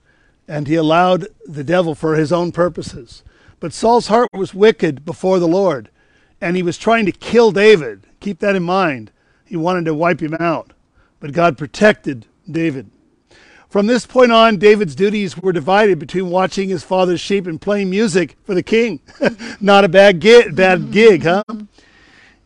And 0.48 0.68
he 0.68 0.76
allowed 0.76 1.28
the 1.46 1.64
devil 1.64 1.96
for 1.96 2.16
his 2.16 2.32
own 2.32 2.52
purposes. 2.52 3.24
But 3.60 3.74
Saul's 3.74 4.08
heart 4.08 4.30
was 4.34 4.54
wicked 4.54 5.06
before 5.06 5.40
the 5.40 5.48
Lord, 5.48 5.90
and 6.42 6.56
he 6.56 6.64
was 6.64 6.78
trying 6.78 7.06
to 7.06 7.12
kill 7.12 7.52
David. 7.52 8.08
Keep 8.20 8.40
that 8.40 8.56
in 8.56 8.64
mind. 8.64 9.12
He 9.46 9.56
wanted 9.56 9.86
to 9.86 9.94
wipe 9.94 10.22
him 10.22 10.34
out. 10.34 10.74
But 11.20 11.34
God 11.34 11.58
protected 11.58 12.26
David. 12.50 12.90
From 13.72 13.88
this 13.88 14.06
point 14.06 14.34
on, 14.34 14.58
David's 14.58 14.96
duties 14.96 15.38
were 15.38 15.54
divided 15.54 15.98
between 15.98 16.30
watching 16.30 16.68
his 16.68 16.84
father's 16.84 17.22
sheep 17.22 17.48
and 17.48 17.60
playing 17.60 17.90
music 17.90 18.36
for 18.44 18.54
the 18.54 18.62
king. 18.62 19.00
Not 19.62 19.86
a 19.86 19.88
bad 19.88 20.20
gig, 20.20 20.58
bad 20.58 20.92
gig, 20.92 21.24
huh? 21.24 21.42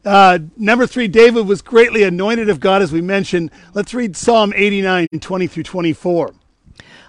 Uh, 0.06 0.38
number 0.56 0.86
three, 0.86 1.08
David 1.08 1.48
was 1.48 1.64
greatly 1.64 2.04
anointed 2.04 2.48
of 2.48 2.60
God, 2.60 2.84
as 2.84 2.92
we 2.92 3.02
mentioned. 3.02 3.50
Let's 3.74 3.92
read 3.92 4.16
Psalm 4.16 4.54
89, 4.56 5.08
20 5.20 5.48
through 5.48 5.64
24. 5.64 6.36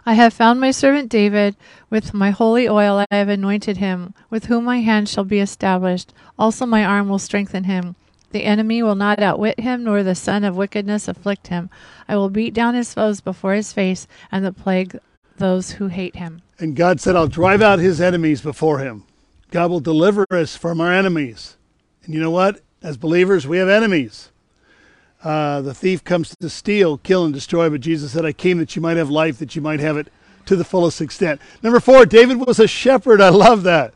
I 0.06 0.14
have 0.14 0.32
found 0.32 0.60
my 0.60 0.70
servant 0.70 1.10
David. 1.10 1.54
With 1.90 2.14
my 2.14 2.30
holy 2.30 2.66
oil 2.66 3.04
I 3.10 3.14
have 3.14 3.28
anointed 3.28 3.76
him, 3.76 4.14
with 4.30 4.46
whom 4.46 4.64
my 4.64 4.80
hand 4.80 5.10
shall 5.10 5.24
be 5.24 5.40
established. 5.40 6.14
Also 6.38 6.64
my 6.64 6.86
arm 6.86 7.10
will 7.10 7.18
strengthen 7.18 7.64
him. 7.64 7.96
The 8.32 8.44
enemy 8.44 8.82
will 8.82 8.94
not 8.94 9.20
outwit 9.20 9.60
him, 9.60 9.84
nor 9.84 10.02
the 10.02 10.14
son 10.14 10.44
of 10.44 10.56
wickedness 10.56 11.08
afflict 11.08 11.48
him. 11.48 11.70
I 12.08 12.16
will 12.16 12.28
beat 12.28 12.54
down 12.54 12.74
his 12.74 12.92
foes 12.92 13.20
before 13.20 13.54
his 13.54 13.72
face, 13.72 14.06
and 14.30 14.44
the 14.44 14.52
plague 14.52 14.98
those 15.38 15.72
who 15.72 15.88
hate 15.88 16.16
him. 16.16 16.42
And 16.58 16.74
God 16.74 17.00
said, 17.00 17.16
I'll 17.16 17.28
drive 17.28 17.62
out 17.62 17.78
his 17.78 18.00
enemies 18.00 18.40
before 18.40 18.78
him. 18.78 19.04
God 19.50 19.70
will 19.70 19.80
deliver 19.80 20.26
us 20.30 20.56
from 20.56 20.80
our 20.80 20.92
enemies. 20.92 21.56
And 22.04 22.14
you 22.14 22.20
know 22.20 22.30
what? 22.30 22.60
As 22.82 22.96
believers, 22.96 23.46
we 23.46 23.58
have 23.58 23.68
enemies. 23.68 24.30
Uh, 25.22 25.60
the 25.60 25.74
thief 25.74 26.04
comes 26.04 26.34
to 26.36 26.48
steal, 26.48 26.98
kill, 26.98 27.24
and 27.24 27.34
destroy, 27.34 27.68
but 27.68 27.80
Jesus 27.80 28.12
said, 28.12 28.24
I 28.24 28.32
came 28.32 28.58
that 28.58 28.76
you 28.76 28.82
might 28.82 28.96
have 28.96 29.10
life, 29.10 29.38
that 29.38 29.56
you 29.56 29.62
might 29.62 29.80
have 29.80 29.96
it 29.96 30.08
to 30.46 30.56
the 30.56 30.64
fullest 30.64 31.00
extent. 31.00 31.40
Number 31.62 31.80
four, 31.80 32.06
David 32.06 32.38
was 32.38 32.60
a 32.60 32.68
shepherd. 32.68 33.20
I 33.20 33.30
love 33.30 33.64
that. 33.64 33.92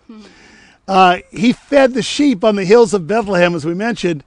Uh, 0.90 1.20
he 1.31 1.53
fed 1.53 1.94
the 1.94 2.03
sheep 2.03 2.42
on 2.42 2.57
the 2.57 2.64
hills 2.64 2.92
of 2.92 3.07
Bethlehem, 3.07 3.55
as 3.55 3.64
we 3.64 3.74
mentioned, 3.74 4.24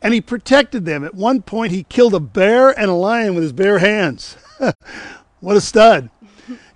and 0.00 0.14
he 0.14 0.20
protected 0.20 0.84
them. 0.84 1.02
At 1.02 1.16
one 1.16 1.42
point, 1.42 1.72
he 1.72 1.82
killed 1.82 2.14
a 2.14 2.20
bear 2.20 2.70
and 2.70 2.88
a 2.88 2.94
lion 2.94 3.34
with 3.34 3.42
his 3.42 3.52
bare 3.52 3.80
hands. 3.80 4.36
what 5.40 5.56
a 5.56 5.60
stud. 5.60 6.08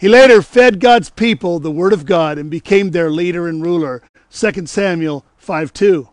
He 0.00 0.08
later 0.08 0.42
fed 0.42 0.80
God's 0.80 1.10
people 1.10 1.60
the 1.60 1.70
word 1.70 1.92
of 1.92 2.06
God 2.06 2.38
and 2.38 2.50
became 2.50 2.90
their 2.90 3.08
leader 3.08 3.46
and 3.46 3.64
ruler. 3.64 4.02
2 4.32 4.66
Samuel 4.66 5.24
5 5.36 5.72
2. 5.74 6.08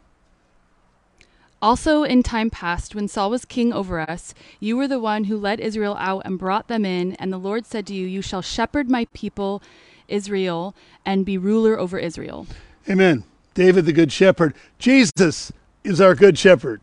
Also, 1.60 2.04
in 2.04 2.22
time 2.22 2.52
past, 2.52 2.94
when 2.94 3.08
Saul 3.08 3.32
was 3.32 3.46
king 3.46 3.74
over 3.74 4.00
us, 4.00 4.36
you 4.60 4.78
were 4.78 4.88
the 4.88 5.00
one 5.00 5.24
who 5.24 5.38
led 5.38 5.60
Israel 5.60 5.98
out 6.00 6.22
and 6.24 6.38
brought 6.38 6.68
them 6.68 6.86
in, 6.86 7.14
and 7.14 7.34
the 7.34 7.40
Lord 7.40 7.66
said 7.66 7.88
to 7.88 7.96
you, 7.96 8.06
You 8.06 8.22
shall 8.22 8.44
shepherd 8.44 8.92
my 8.92 9.08
people 9.12 9.64
Israel 10.08 10.76
and 11.04 11.26
be 11.26 11.40
ruler 11.40 11.80
over 11.80 11.98
Israel. 11.98 12.46
Amen. 12.90 13.24
David 13.54 13.86
the 13.86 13.94
good 13.94 14.12
shepherd. 14.12 14.54
Jesus 14.80 15.52
is 15.84 16.00
our 16.00 16.16
good 16.16 16.38
shepherd. 16.38 16.80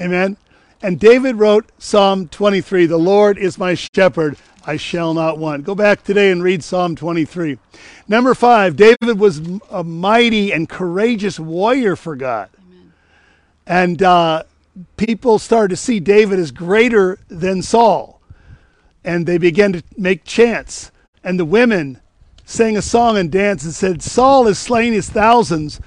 Amen. 0.00 0.36
And 0.82 0.98
David 0.98 1.36
wrote 1.36 1.70
Psalm 1.78 2.28
23 2.28 2.86
The 2.86 2.96
Lord 2.96 3.38
is 3.38 3.56
my 3.56 3.74
shepherd, 3.74 4.36
I 4.66 4.76
shall 4.76 5.14
not 5.14 5.38
want. 5.38 5.64
Go 5.64 5.74
back 5.74 6.02
today 6.02 6.30
and 6.30 6.42
read 6.42 6.64
Psalm 6.64 6.96
23. 6.96 7.58
Number 8.08 8.34
five, 8.34 8.76
David 8.76 9.18
was 9.18 9.42
a 9.70 9.84
mighty 9.84 10.52
and 10.52 10.68
courageous 10.68 11.38
warrior 11.38 11.96
for 11.96 12.16
God. 12.16 12.48
And 13.66 14.02
uh, 14.02 14.42
people 14.96 15.38
started 15.38 15.70
to 15.70 15.76
see 15.76 16.00
David 16.00 16.38
as 16.38 16.50
greater 16.50 17.18
than 17.28 17.62
Saul. 17.62 18.20
And 19.04 19.26
they 19.26 19.38
began 19.38 19.72
to 19.74 19.82
make 19.96 20.24
chants. 20.24 20.90
And 21.22 21.38
the 21.38 21.44
women 21.44 22.00
sang 22.44 22.76
a 22.76 22.82
song 22.82 23.16
and 23.16 23.30
danced 23.30 23.64
and 23.64 23.74
said, 23.74 24.02
Saul 24.02 24.46
has 24.46 24.58
slain 24.58 24.92
his 24.92 25.08
thousands, 25.08 25.80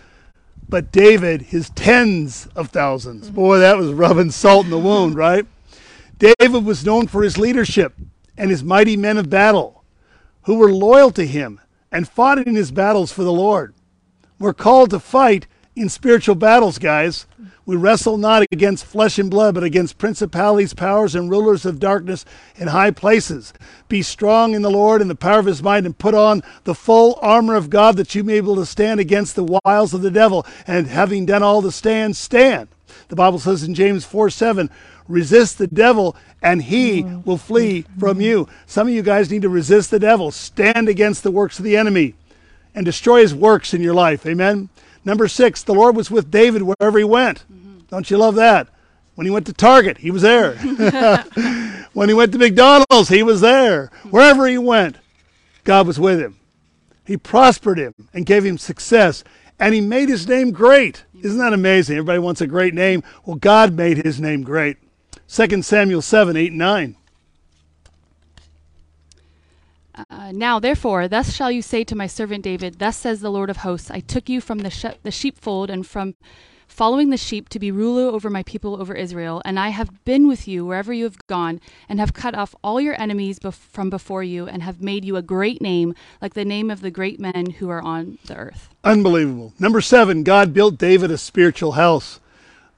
but 0.67 0.91
David 0.91 1.43
his 1.43 1.69
tens 1.71 2.47
of 2.55 2.71
1000s 2.71 3.05
mm-hmm. 3.05 3.33
Boy, 3.33 3.59
that 3.59 3.77
was 3.77 3.91
rubbing 3.91 4.31
salt 4.31 4.65
in 4.65 4.71
the 4.71 4.77
wound, 4.77 5.15
right? 5.15 5.45
David 6.17 6.65
was 6.65 6.85
known 6.85 7.07
for 7.07 7.23
his 7.23 7.37
leadership 7.37 7.93
and 8.37 8.49
his 8.49 8.63
mighty 8.63 8.97
men 8.97 9.17
of 9.17 9.29
battle 9.29 9.83
who 10.43 10.55
were 10.55 10.71
loyal 10.71 11.11
to 11.11 11.25
him 11.25 11.59
and 11.91 12.07
fought 12.07 12.39
in 12.39 12.55
his 12.55 12.71
battles 12.71 13.11
for 13.11 13.23
the 13.23 13.31
Lord. 13.31 13.73
We're 14.39 14.53
called 14.53 14.89
to 14.91 14.99
fight 14.99 15.47
in 15.75 15.89
spiritual 15.89 16.35
battles, 16.35 16.79
guys. 16.79 17.25
Mm-hmm. 17.33 17.49
We 17.67 17.75
wrestle 17.75 18.17
not 18.17 18.43
against 18.49 18.85
flesh 18.85 19.19
and 19.19 19.29
blood, 19.29 19.53
but 19.53 19.63
against 19.63 19.97
principalities, 19.97 20.73
powers, 20.73 21.15
and 21.15 21.29
rulers 21.29 21.65
of 21.65 21.81
darkness 21.81 22.23
in 22.55 22.69
high 22.69 22.91
places. 22.91 23.53
Be 23.89 24.01
strong 24.01 24.53
in 24.53 24.61
the 24.61 24.71
Lord 24.71 25.01
and 25.01 25.09
the 25.09 25.15
power 25.15 25.39
of 25.39 25.47
his 25.47 25.61
might, 25.61 25.85
and 25.85 25.97
put 25.97 26.13
on 26.13 26.43
the 26.63 26.73
full 26.73 27.19
armor 27.21 27.55
of 27.55 27.69
God 27.69 27.97
that 27.97 28.15
you 28.15 28.23
may 28.23 28.35
be 28.35 28.37
able 28.37 28.55
to 28.55 28.65
stand 28.65 29.01
against 29.01 29.35
the 29.35 29.59
wiles 29.65 29.93
of 29.93 30.01
the 30.01 30.09
devil. 30.09 30.45
And 30.65 30.87
having 30.87 31.25
done 31.25 31.43
all 31.43 31.61
to 31.61 31.69
stand, 31.69 32.15
stand. 32.15 32.69
The 33.09 33.17
Bible 33.17 33.37
says 33.37 33.63
in 33.63 33.75
James 33.75 34.05
4 34.05 34.29
7, 34.29 34.69
resist 35.09 35.57
the 35.57 35.67
devil 35.67 36.15
and 36.41 36.61
he 36.61 37.03
mm-hmm. 37.03 37.29
will 37.29 37.37
flee 37.37 37.81
from 37.99 38.13
mm-hmm. 38.13 38.21
you. 38.21 38.49
Some 38.65 38.87
of 38.87 38.93
you 38.93 39.01
guys 39.01 39.29
need 39.29 39.41
to 39.41 39.49
resist 39.49 39.91
the 39.91 39.99
devil, 39.99 40.31
stand 40.31 40.87
against 40.87 41.21
the 41.21 41.31
works 41.31 41.59
of 41.59 41.65
the 41.65 41.75
enemy, 41.75 42.15
and 42.73 42.85
destroy 42.85 43.19
his 43.19 43.35
works 43.35 43.73
in 43.73 43.81
your 43.81 43.93
life. 43.93 44.25
Amen. 44.25 44.69
Number 45.07 45.29
six, 45.29 45.63
the 45.63 45.73
Lord 45.73 45.95
was 45.95 46.11
with 46.11 46.29
David 46.29 46.63
wherever 46.63 46.97
he 46.97 47.05
went. 47.05 47.45
Mm-hmm. 47.49 47.85
Don't 47.87 48.11
you 48.11 48.17
love 48.17 48.35
that? 48.35 48.67
When 49.15 49.25
he 49.25 49.31
went 49.31 49.45
to 49.45 49.53
Target, 49.53 49.99
he 49.99 50.11
was 50.11 50.21
there. 50.21 50.55
when 51.93 52.09
he 52.09 52.13
went 52.13 52.33
to 52.33 52.37
McDonald's, 52.37 53.07
he 53.07 53.23
was 53.23 53.39
there. 53.39 53.85
Mm-hmm. 53.85 54.09
Wherever 54.09 54.45
he 54.47 54.57
went, 54.57 54.97
God 55.63 55.87
was 55.87 55.97
with 55.97 56.19
him. 56.19 56.37
He 57.05 57.15
prospered 57.15 57.77
him 57.77 57.93
and 58.13 58.25
gave 58.25 58.43
him 58.43 58.57
success, 58.57 59.23
and 59.57 59.73
he 59.73 59.79
made 59.79 60.09
his 60.09 60.27
name 60.27 60.51
great. 60.51 61.05
Mm-hmm. 61.15 61.25
Isn't 61.25 61.39
that 61.39 61.53
amazing? 61.53 61.95
Everybody 61.95 62.19
wants 62.19 62.41
a 62.41 62.47
great 62.47 62.73
name. 62.73 63.01
Well, 63.23 63.37
God 63.37 63.75
made 63.75 64.03
his 64.03 64.19
name 64.19 64.43
great. 64.43 64.75
2 65.29 65.61
Samuel 65.61 66.01
7, 66.01 66.35
8, 66.35 66.49
and 66.49 66.57
9. 66.57 66.97
Uh, 70.09 70.31
now, 70.33 70.59
therefore, 70.59 71.07
thus 71.07 71.33
shall 71.33 71.51
you 71.51 71.61
say 71.61 71.83
to 71.83 71.95
my 71.95 72.07
servant 72.07 72.43
David, 72.43 72.79
Thus 72.79 72.97
says 72.97 73.21
the 73.21 73.31
Lord 73.31 73.49
of 73.49 73.57
hosts, 73.57 73.89
I 73.89 73.99
took 73.99 74.29
you 74.29 74.41
from 74.41 74.59
the, 74.59 74.95
the 75.03 75.11
sheepfold 75.11 75.69
and 75.69 75.85
from 75.85 76.15
following 76.67 77.09
the 77.09 77.17
sheep 77.17 77.49
to 77.49 77.59
be 77.59 77.71
ruler 77.71 78.13
over 78.13 78.29
my 78.29 78.43
people 78.43 78.79
over 78.79 78.93
Israel, 78.93 79.41
and 79.45 79.59
I 79.59 79.69
have 79.69 80.03
been 80.05 80.27
with 80.27 80.47
you 80.47 80.65
wherever 80.65 80.93
you 80.93 81.05
have 81.05 81.17
gone, 81.27 81.59
and 81.89 81.99
have 81.99 82.13
cut 82.13 82.35
off 82.35 82.53
all 82.63 82.79
your 82.79 82.99
enemies 83.01 83.39
bef- 83.39 83.53
from 83.53 83.89
before 83.89 84.23
you, 84.23 84.47
and 84.47 84.61
have 84.61 84.81
made 84.81 85.03
you 85.03 85.15
a 85.15 85.21
great 85.21 85.61
name, 85.61 85.95
like 86.21 86.33
the 86.33 86.45
name 86.45 86.69
of 86.69 86.81
the 86.81 86.91
great 86.91 87.19
men 87.19 87.51
who 87.51 87.69
are 87.69 87.81
on 87.81 88.19
the 88.25 88.35
earth. 88.35 88.69
Unbelievable. 88.83 89.53
Number 89.57 89.81
seven, 89.81 90.23
God 90.23 90.53
built 90.53 90.77
David 90.77 91.09
a 91.09 91.17
spiritual 91.17 91.71
house 91.71 92.19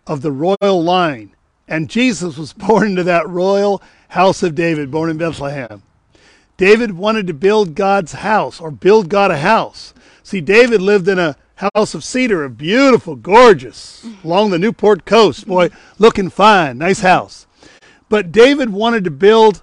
of 0.07 0.21
the 0.21 0.31
royal 0.31 0.81
line. 0.81 1.35
And 1.67 1.89
Jesus 1.89 2.37
was 2.37 2.53
born 2.67 2.87
into 2.87 3.03
that 3.03 3.27
royal 3.27 3.81
house 4.09 4.43
of 4.43 4.55
David, 4.55 4.91
born 4.91 5.09
in 5.09 5.17
Bethlehem. 5.17 5.83
David 6.59 6.91
wanted 6.97 7.25
to 7.27 7.33
build 7.33 7.73
God's 7.73 8.11
house 8.11 8.59
or 8.59 8.69
build 8.69 9.07
God 9.07 9.31
a 9.31 9.37
house. 9.37 9.93
See, 10.23 10.41
David 10.41 10.81
lived 10.81 11.07
in 11.07 11.17
a 11.17 11.37
house 11.55 11.93
of 11.93 12.03
cedar, 12.03 12.43
a 12.43 12.49
beautiful, 12.49 13.15
gorgeous, 13.15 14.05
along 14.25 14.49
the 14.49 14.59
Newport 14.59 15.05
coast. 15.05 15.47
Boy, 15.47 15.69
looking 15.99 16.29
fine, 16.29 16.77
nice 16.77 16.99
house. 16.99 17.47
But 18.09 18.33
David 18.33 18.71
wanted 18.71 19.05
to 19.05 19.09
build 19.11 19.61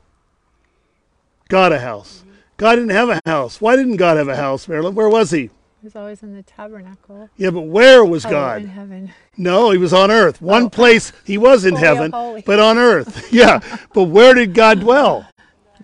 God 1.50 1.70
a 1.70 1.80
house. 1.80 2.24
God 2.56 2.76
didn't 2.76 2.92
have 2.92 3.10
a 3.10 3.20
house. 3.26 3.60
Why 3.60 3.76
didn't 3.76 3.96
God 3.96 4.16
have 4.16 4.28
a 4.28 4.36
house, 4.36 4.66
Marilyn? 4.66 4.94
Where 4.94 5.10
was 5.10 5.30
he? 5.32 5.42
He 5.82 5.88
was 5.88 5.96
always 5.96 6.22
in 6.22 6.34
the 6.34 6.42
tabernacle. 6.42 7.28
Yeah, 7.36 7.50
but 7.50 7.60
where 7.60 8.06
was 8.06 8.24
Oh, 8.24 8.30
God? 8.30 8.62
in 8.62 8.68
heaven. 8.68 9.12
No, 9.36 9.70
he 9.70 9.76
was 9.76 9.92
on 9.92 10.10
earth. 10.10 10.40
One 10.40 10.64
Oh. 10.64 10.68
place 10.70 11.12
he 11.26 11.36
was 11.36 11.66
in 11.66 11.74
Holy 11.74 11.86
heaven, 11.86 12.12
holy. 12.12 12.42
but 12.46 12.58
on 12.58 12.78
earth. 12.78 13.28
Yeah. 13.32 13.60
But 13.92 14.04
where 14.04 14.32
did 14.32 14.54
God 14.54 14.80
dwell? 14.80 15.26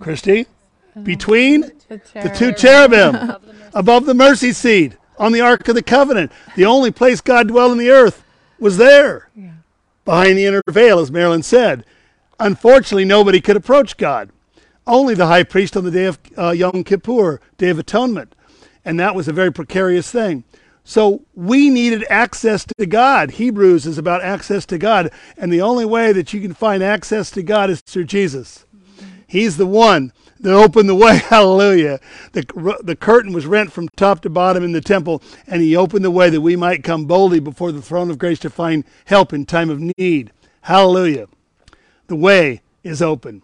Christy? 0.01 0.46
Between 1.02 1.62
the 1.88 2.33
two 2.37 2.52
cherubim 2.52 3.37
above 3.74 4.07
the 4.07 4.14
mercy 4.14 4.52
seat 4.52 4.96
on 5.18 5.33
the 5.33 5.40
Ark 5.40 5.66
of 5.68 5.74
the 5.74 5.83
Covenant. 5.83 6.33
The 6.57 6.64
only 6.66 6.90
place 6.90 7.20
God 7.20 7.48
dwelled 7.48 7.72
in 7.72 7.78
the 7.78 7.90
earth 7.90 8.24
was 8.59 8.76
there, 8.76 9.28
Yeah. 9.35 9.50
behind 10.05 10.37
the 10.38 10.44
inner 10.46 10.62
veil, 10.68 10.98
as 10.98 11.11
Marilyn 11.11 11.42
said. 11.42 11.85
Unfortunately, 12.38 13.05
nobody 13.05 13.40
could 13.40 13.57
approach 13.57 13.96
God. 13.96 14.31
Only 14.87 15.14
the 15.14 15.26
high 15.28 15.44
priest 15.44 15.76
on 15.76 15.85
the 15.85 15.90
day 15.90 16.07
of 16.07 16.18
uh, 16.37 16.50
Yom 16.50 16.83
Kippur, 16.85 17.40
Day 17.57 17.68
of 17.68 17.78
Atonement. 17.78 18.35
And 18.85 18.98
that 18.98 19.14
was 19.14 19.28
a 19.28 19.33
very 19.33 19.52
precarious 19.52 20.11
thing. 20.11 20.44
So 20.85 21.22
we 21.35 21.70
needed 21.70 22.05
access 22.11 22.66
to 22.76 22.87
God. 22.87 23.33
Hebrews 23.33 23.87
is 23.87 23.96
about 23.96 24.22
access 24.22 24.66
to 24.66 24.78
God. 24.78 25.12
And 25.37 25.52
the 25.52 25.61
only 25.62 25.85
way 25.85 26.12
that 26.12 26.33
you 26.33 26.40
can 26.40 26.52
find 26.55 26.83
access 26.83 27.31
to 27.33 27.42
God 27.44 27.70
is 27.70 27.81
through 27.81 28.05
Jesus. 28.05 28.66
He's 29.33 29.57
the 29.57 29.64
one 29.64 30.12
that 30.40 30.53
opened 30.53 30.90
the 30.90 30.95
way. 30.95 31.16
Hallelujah. 31.29 32.01
The, 32.33 32.77
the 32.85 32.95
curtain 32.95 33.33
was 33.33 33.47
rent 33.47 33.73
from 33.73 33.88
top 33.97 34.21
to 34.21 34.29
bottom 34.29 34.62
in 34.62 34.73
the 34.73 34.83
temple, 34.83 35.23
and 35.47 35.62
he 35.62 35.75
opened 35.75 36.05
the 36.05 36.11
way 36.11 36.29
that 36.29 36.42
we 36.42 36.55
might 36.55 36.85
come 36.85 37.07
boldly 37.07 37.40
before 37.40 37.73
the 37.73 37.81
throne 37.81 38.11
of 38.11 38.18
grace 38.18 38.40
to 38.40 38.51
find 38.51 38.85
help 39.07 39.33
in 39.33 39.47
time 39.47 39.71
of 39.71 39.81
need. 39.97 40.33
Hallelujah. 40.61 41.29
The 42.09 42.16
way 42.16 42.61
is 42.85 43.01
open. 43.01 43.40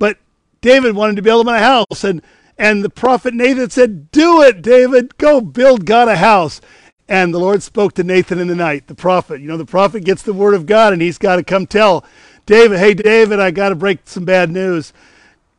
But 0.00 0.18
David 0.60 0.96
wanted 0.96 1.14
to 1.14 1.22
build 1.22 1.46
him 1.46 1.54
a 1.54 1.60
house, 1.60 2.02
and, 2.02 2.20
and 2.58 2.82
the 2.82 2.90
prophet 2.90 3.34
Nathan 3.34 3.70
said, 3.70 4.10
Do 4.10 4.42
it, 4.42 4.62
David. 4.62 5.16
Go 5.16 5.40
build 5.40 5.86
God 5.86 6.08
a 6.08 6.16
house. 6.16 6.60
And 7.06 7.32
the 7.32 7.38
Lord 7.38 7.62
spoke 7.62 7.92
to 7.94 8.02
Nathan 8.02 8.40
in 8.40 8.48
the 8.48 8.56
night, 8.56 8.88
the 8.88 8.96
prophet. 8.96 9.40
You 9.40 9.46
know, 9.46 9.58
the 9.58 9.64
prophet 9.64 10.04
gets 10.04 10.22
the 10.22 10.32
word 10.32 10.54
of 10.54 10.66
God, 10.66 10.92
and 10.92 11.00
he's 11.00 11.18
got 11.18 11.36
to 11.36 11.44
come 11.44 11.68
tell 11.68 12.04
David, 12.46 12.78
hey, 12.78 12.94
David, 12.94 13.40
I 13.40 13.50
got 13.50 13.70
to 13.70 13.74
break 13.74 14.00
some 14.04 14.24
bad 14.24 14.50
news. 14.50 14.92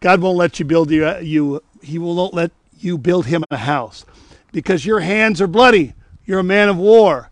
God 0.01 0.21
won't 0.21 0.37
let 0.37 0.59
you 0.59 0.65
build 0.65 0.91
you, 0.91 1.17
you, 1.17 1.63
he 1.81 1.97
will 1.97 2.13
not 2.13 2.33
let 2.33 2.51
you 2.79 2.97
build 2.97 3.25
him 3.25 3.43
a 3.49 3.57
house 3.57 4.05
because 4.51 4.85
your 4.85 4.99
hands 4.99 5.41
are 5.41 5.47
bloody. 5.47 5.93
You're 6.25 6.39
a 6.39 6.43
man 6.43 6.69
of 6.69 6.77
war. 6.77 7.31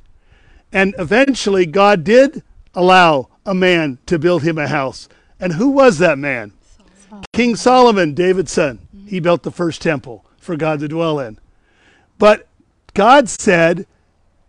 And 0.72 0.96
eventually, 0.98 1.66
God 1.66 2.04
did 2.04 2.42
allow 2.74 3.30
a 3.46 3.54
man 3.54 4.00
to 4.08 4.18
build 4.18 4.44
him 4.44 4.58
a 4.58 4.68
house. 4.68 5.08
And 5.40 5.54
who 5.54 5.70
was 5.70 6.00
that 6.00 6.18
man? 6.18 6.54
Solomon. 7.08 7.26
King 7.34 7.56
Solomon, 7.56 8.14
David's 8.14 8.52
son. 8.52 8.80
He 9.06 9.20
built 9.20 9.44
the 9.44 9.52
first 9.52 9.82
temple 9.82 10.26
for 10.38 10.56
God 10.56 10.80
to 10.80 10.88
dwell 10.88 11.20
in. 11.20 11.38
But 12.18 12.48
God 12.94 13.30
said 13.30 13.86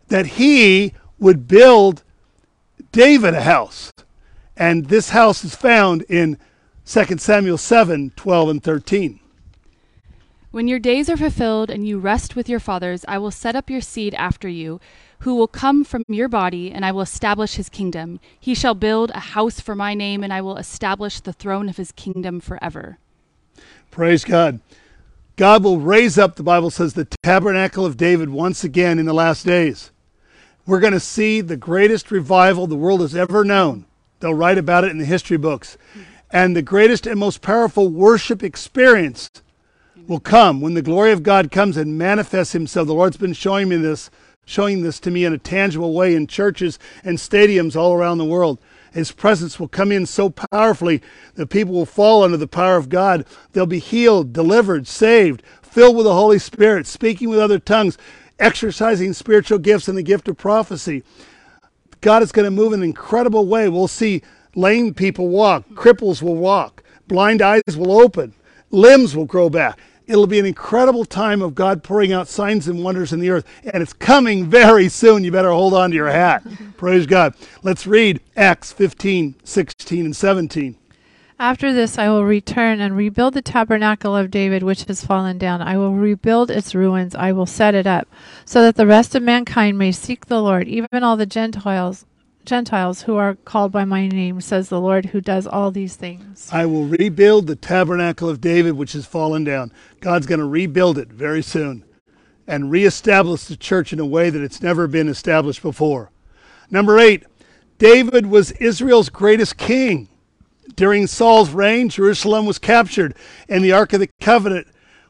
that 0.08 0.26
he 0.26 0.94
would 1.18 1.46
build 1.46 2.02
David 2.92 3.34
a 3.34 3.42
house. 3.42 3.90
And 4.56 4.86
this 4.86 5.10
house 5.10 5.44
is 5.44 5.54
found 5.54 6.02
in 6.02 6.38
2 6.86 7.18
Samuel 7.18 7.58
7 7.58 8.12
12 8.14 8.48
and 8.48 8.62
13. 8.62 9.20
When 10.50 10.68
your 10.68 10.78
days 10.78 11.10
are 11.10 11.16
fulfilled 11.16 11.68
and 11.68 11.86
you 11.86 11.98
rest 11.98 12.36
with 12.36 12.48
your 12.48 12.60
fathers, 12.60 13.04
I 13.08 13.18
will 13.18 13.32
set 13.32 13.56
up 13.56 13.68
your 13.68 13.80
seed 13.80 14.14
after 14.14 14.48
you, 14.48 14.80
who 15.20 15.34
will 15.34 15.48
come 15.48 15.82
from 15.82 16.04
your 16.06 16.28
body, 16.28 16.70
and 16.70 16.84
I 16.84 16.92
will 16.92 17.00
establish 17.00 17.56
his 17.56 17.68
kingdom. 17.68 18.20
He 18.38 18.54
shall 18.54 18.74
build 18.74 19.10
a 19.10 19.20
house 19.20 19.58
for 19.58 19.74
my 19.74 19.94
name, 19.94 20.22
and 20.22 20.32
I 20.32 20.40
will 20.40 20.56
establish 20.56 21.18
the 21.18 21.32
throne 21.32 21.68
of 21.68 21.76
his 21.76 21.90
kingdom 21.90 22.38
forever. 22.38 22.98
Praise 23.90 24.24
God. 24.24 24.60
God 25.36 25.64
will 25.64 25.80
raise 25.80 26.18
up, 26.18 26.36
the 26.36 26.44
Bible 26.44 26.70
says, 26.70 26.94
the 26.94 27.08
tabernacle 27.24 27.84
of 27.84 27.96
David 27.96 28.28
once 28.30 28.62
again 28.62 29.00
in 29.00 29.06
the 29.06 29.12
last 29.12 29.44
days. 29.44 29.90
We're 30.66 30.78
going 30.78 30.92
to 30.92 31.00
see 31.00 31.40
the 31.40 31.56
greatest 31.56 32.12
revival 32.12 32.68
the 32.68 32.76
world 32.76 33.00
has 33.00 33.16
ever 33.16 33.44
known. 33.44 33.86
They'll 34.24 34.32
write 34.32 34.56
about 34.56 34.84
it 34.84 34.90
in 34.90 34.96
the 34.96 35.04
history 35.04 35.36
books. 35.36 35.76
And 36.30 36.56
the 36.56 36.62
greatest 36.62 37.06
and 37.06 37.20
most 37.20 37.42
powerful 37.42 37.90
worship 37.90 38.42
experience 38.42 39.30
will 40.06 40.18
come 40.18 40.62
when 40.62 40.72
the 40.72 40.80
glory 40.80 41.12
of 41.12 41.22
God 41.22 41.50
comes 41.50 41.76
and 41.76 41.98
manifests 41.98 42.54
himself. 42.54 42.86
The 42.86 42.94
Lord's 42.94 43.18
been 43.18 43.34
showing 43.34 43.68
me 43.68 43.76
this, 43.76 44.08
showing 44.46 44.80
this 44.80 44.98
to 45.00 45.10
me 45.10 45.26
in 45.26 45.34
a 45.34 45.38
tangible 45.38 45.92
way 45.92 46.14
in 46.14 46.26
churches 46.26 46.78
and 47.04 47.18
stadiums 47.18 47.76
all 47.76 47.92
around 47.92 48.16
the 48.16 48.24
world. 48.24 48.58
His 48.94 49.12
presence 49.12 49.60
will 49.60 49.68
come 49.68 49.92
in 49.92 50.06
so 50.06 50.30
powerfully 50.30 51.02
that 51.34 51.50
people 51.50 51.74
will 51.74 51.84
fall 51.84 52.24
under 52.24 52.38
the 52.38 52.48
power 52.48 52.78
of 52.78 52.88
God. 52.88 53.26
They'll 53.52 53.66
be 53.66 53.78
healed, 53.78 54.32
delivered, 54.32 54.88
saved, 54.88 55.42
filled 55.60 55.96
with 55.96 56.06
the 56.06 56.14
Holy 56.14 56.38
Spirit, 56.38 56.86
speaking 56.86 57.28
with 57.28 57.40
other 57.40 57.58
tongues, 57.58 57.98
exercising 58.38 59.12
spiritual 59.12 59.58
gifts 59.58 59.86
and 59.86 59.98
the 59.98 60.02
gift 60.02 60.28
of 60.28 60.38
prophecy. 60.38 61.02
God 62.04 62.22
is 62.22 62.32
going 62.32 62.44
to 62.44 62.50
move 62.50 62.74
in 62.74 62.80
an 62.80 62.84
incredible 62.84 63.46
way. 63.46 63.66
We'll 63.70 63.88
see 63.88 64.20
lame 64.54 64.92
people 64.92 65.28
walk, 65.28 65.66
cripples 65.70 66.20
will 66.20 66.36
walk, 66.36 66.82
blind 67.08 67.40
eyes 67.40 67.62
will 67.78 67.92
open, 67.92 68.34
limbs 68.70 69.16
will 69.16 69.24
grow 69.24 69.48
back. 69.48 69.78
It'll 70.06 70.26
be 70.26 70.38
an 70.38 70.44
incredible 70.44 71.06
time 71.06 71.40
of 71.40 71.54
God 71.54 71.82
pouring 71.82 72.12
out 72.12 72.28
signs 72.28 72.68
and 72.68 72.84
wonders 72.84 73.14
in 73.14 73.20
the 73.20 73.30
earth, 73.30 73.46
and 73.64 73.82
it's 73.82 73.94
coming 73.94 74.50
very 74.50 74.90
soon. 74.90 75.24
You 75.24 75.32
better 75.32 75.50
hold 75.50 75.72
on 75.72 75.92
to 75.92 75.96
your 75.96 76.10
hat. 76.10 76.46
Praise 76.76 77.06
God. 77.06 77.36
Let's 77.62 77.86
read 77.86 78.20
Acts 78.36 78.70
15, 78.70 79.36
16, 79.42 80.04
and 80.04 80.14
17. 80.14 80.76
After 81.38 81.72
this, 81.72 81.98
I 81.98 82.08
will 82.08 82.24
return 82.24 82.80
and 82.80 82.96
rebuild 82.96 83.34
the 83.34 83.42
tabernacle 83.42 84.16
of 84.16 84.30
David, 84.30 84.62
which 84.62 84.84
has 84.84 85.04
fallen 85.04 85.36
down. 85.36 85.60
I 85.60 85.76
will 85.76 85.94
rebuild 85.94 86.50
its 86.50 86.74
ruins. 86.74 87.14
I 87.14 87.32
will 87.32 87.46
set 87.46 87.74
it 87.74 87.86
up, 87.86 88.08
so 88.44 88.62
that 88.62 88.76
the 88.76 88.86
rest 88.86 89.14
of 89.14 89.22
mankind 89.22 89.76
may 89.76 89.90
seek 89.90 90.26
the 90.26 90.40
Lord, 90.40 90.68
even 90.68 91.02
all 91.02 91.16
the 91.16 91.26
Gentiles, 91.26 92.06
Gentiles 92.44 93.02
who 93.02 93.16
are 93.16 93.34
called 93.34 93.72
by 93.72 93.84
my 93.84 94.06
name, 94.06 94.40
says 94.40 94.68
the 94.68 94.80
Lord, 94.80 95.06
who 95.06 95.20
does 95.20 95.46
all 95.46 95.70
these 95.70 95.96
things. 95.96 96.48
I 96.52 96.66
will 96.66 96.86
rebuild 96.86 97.46
the 97.46 97.56
tabernacle 97.56 98.28
of 98.28 98.40
David, 98.40 98.74
which 98.74 98.92
has 98.92 99.06
fallen 99.06 99.42
down. 99.42 99.72
God's 100.00 100.26
going 100.26 100.40
to 100.40 100.46
rebuild 100.46 100.98
it 100.98 101.08
very 101.08 101.42
soon 101.42 101.84
and 102.46 102.70
reestablish 102.70 103.44
the 103.44 103.56
church 103.56 103.92
in 103.92 103.98
a 103.98 104.06
way 104.06 104.30
that 104.30 104.42
it's 104.42 104.62
never 104.62 104.86
been 104.86 105.08
established 105.08 105.62
before. 105.62 106.10
Number 106.70 106.98
eight, 106.98 107.24
David 107.78 108.26
was 108.26 108.52
Israel's 108.52 109.08
greatest 109.08 109.56
king. 109.56 110.08
During 110.76 111.06
Saul's 111.06 111.50
reign, 111.50 111.88
Jerusalem 111.88 112.46
was 112.46 112.58
captured, 112.58 113.14
and 113.48 113.62
the 113.62 113.72
Ark 113.72 113.92
of 113.92 114.00
the 114.00 114.08
Covenant 114.20 114.66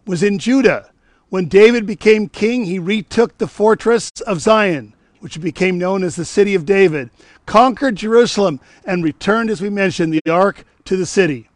was 0.06 0.22
in 0.22 0.38
Judah. 0.38 0.90
When 1.28 1.48
David 1.48 1.86
became 1.86 2.28
king, 2.28 2.64
he 2.64 2.78
retook 2.78 3.38
the 3.38 3.48
fortress 3.48 4.10
of 4.26 4.40
Zion, 4.40 4.94
which 5.20 5.40
became 5.40 5.78
known 5.78 6.04
as 6.04 6.16
the 6.16 6.24
City 6.24 6.54
of 6.54 6.66
David, 6.66 7.10
conquered 7.46 7.96
Jerusalem, 7.96 8.60
and 8.84 9.02
returned, 9.02 9.50
as 9.50 9.60
we 9.60 9.70
mentioned, 9.70 10.12
the 10.12 10.30
Ark 10.30 10.64
to 10.84 10.96
the 10.96 11.06
city. 11.06 11.48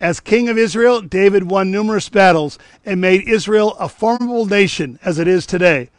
As 0.00 0.18
king 0.18 0.48
of 0.48 0.58
Israel, 0.58 1.00
David 1.00 1.50
won 1.50 1.70
numerous 1.70 2.08
battles 2.08 2.58
and 2.84 3.00
made 3.00 3.28
Israel 3.28 3.74
a 3.78 3.88
formidable 3.88 4.46
nation 4.46 4.98
as 5.04 5.18
it 5.18 5.28
is 5.28 5.46
today, 5.46 5.90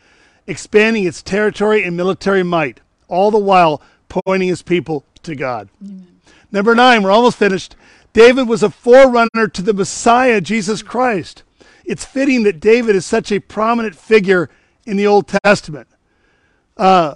expanding 0.47 1.05
its 1.05 1.21
territory 1.21 1.83
and 1.83 1.95
military 1.95 2.43
might, 2.43 2.81
all 3.07 3.31
the 3.31 3.37
while 3.37 3.81
pointing 4.09 4.49
his 4.49 4.61
people 4.61 5.05
to 5.21 5.35
God. 5.35 5.69
Amen. 5.81 6.12
Number 6.53 6.75
nine, 6.75 7.01
we're 7.01 7.11
almost 7.11 7.37
finished. 7.37 7.75
David 8.13 8.47
was 8.47 8.61
a 8.61 8.69
forerunner 8.69 9.47
to 9.47 9.61
the 9.63 9.73
Messiah, 9.73 10.39
Jesus 10.39 10.83
Christ. 10.83 11.41
It's 11.83 12.05
fitting 12.05 12.43
that 12.43 12.59
David 12.59 12.95
is 12.95 13.07
such 13.07 13.31
a 13.31 13.39
prominent 13.39 13.95
figure 13.95 14.51
in 14.85 14.95
the 14.95 15.07
Old 15.07 15.27
Testament 15.27 15.87
uh, 16.77 17.15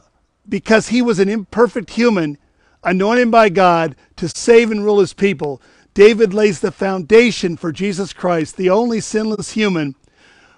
because 0.49 0.87
he 0.87 1.03
was 1.03 1.19
an 1.19 1.29
imperfect 1.29 1.91
human 1.91 2.39
anointed 2.83 3.29
by 3.29 3.49
God 3.49 3.95
to 4.15 4.27
save 4.27 4.71
and 4.71 4.83
rule 4.83 4.99
his 4.99 5.13
people. 5.13 5.61
David 5.93 6.33
lays 6.33 6.59
the 6.59 6.71
foundation 6.71 7.57
for 7.57 7.71
Jesus 7.71 8.13
Christ, 8.13 8.57
the 8.57 8.71
only 8.71 8.99
sinless 8.99 9.51
human 9.51 9.93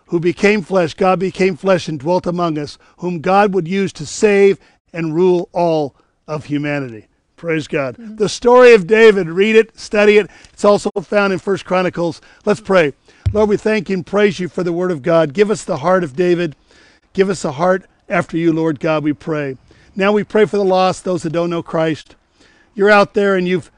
who 0.08 0.22
became 0.22 0.62
flesh. 0.62 0.94
God 0.94 1.20
became 1.20 1.58
flesh 1.58 1.90
and 1.90 2.00
dwelt 2.00 2.26
among 2.26 2.58
us, 2.58 2.78
whom 2.98 3.20
God 3.20 3.54
would 3.54 3.68
use 3.68 3.92
to 3.94 4.06
save 4.06 4.58
and 4.94 5.14
rule 5.14 5.50
all 5.52 5.96
of 6.28 6.46
humanity. 6.46 7.08
Praise 7.40 7.70
God. 7.70 7.96
Mm-hmm. 7.96 8.18
The 8.18 8.28
story 8.28 8.74
of 8.74 8.86
David, 8.86 9.30
read 9.30 9.56
it, 9.56 9.80
study 9.80 10.18
it. 10.18 10.30
It's 10.52 10.66
also 10.66 10.92
found 11.02 11.32
in 11.32 11.40
First 11.40 11.64
Chronicles. 11.64 12.20
Let's 12.44 12.60
pray. 12.60 12.92
Lord, 13.32 13.48
we 13.48 13.56
thank 13.56 13.90
you 13.90 13.96
and 13.96 14.06
praise 14.06 14.42
you 14.42 14.50
for 14.50 14.62
the 14.62 14.74
word 14.74 14.92
of 14.92 15.02
God. 15.02 15.34
Give 15.34 15.50
us 15.50 15.64
the 15.64 15.78
heart 15.78 16.04
of 16.04 16.18
David. 16.18 16.58
Give 17.14 17.30
us 17.30 17.46
a 17.46 17.54
heart 17.54 17.86
after 18.10 18.36
you, 18.36 18.52
Lord 18.52 18.82
God, 18.82 19.06
we 19.06 19.14
pray. 19.14 19.56
Now 19.96 20.12
we 20.12 20.26
pray 20.26 20.44
for 20.44 20.58
the 20.58 20.66
lost, 20.66 21.06
those 21.06 21.24
that 21.24 21.30
don't 21.32 21.50
know 21.50 21.64
Christ. 21.64 22.18
You're 22.76 22.90
out 22.90 23.14
there 23.14 23.38
and 23.38 23.48
you've 23.48 23.72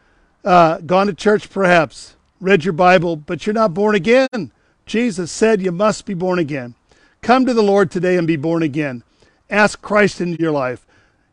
uh, 0.44 0.80
gone 0.80 1.06
to 1.06 1.14
church 1.14 1.48
perhaps, 1.48 2.16
read 2.40 2.64
your 2.64 2.74
Bible, 2.74 3.16
but 3.16 3.46
you're 3.46 3.54
not 3.54 3.76
born 3.76 3.94
again. 3.94 4.52
Jesus 4.88 5.32
said 5.32 5.62
you 5.62 5.72
must 5.72 6.08
be 6.08 6.16
born 6.16 6.40
again. 6.40 6.74
Come 7.22 7.46
to 7.46 7.54
the 7.54 7.62
Lord 7.62 7.92
today 7.92 8.18
and 8.18 8.26
be 8.26 8.38
born 8.38 8.64
again. 8.64 9.04
Ask 9.52 9.84
Christ 9.84 10.20
into 10.20 10.42
your 10.42 10.52
life. 10.52 10.84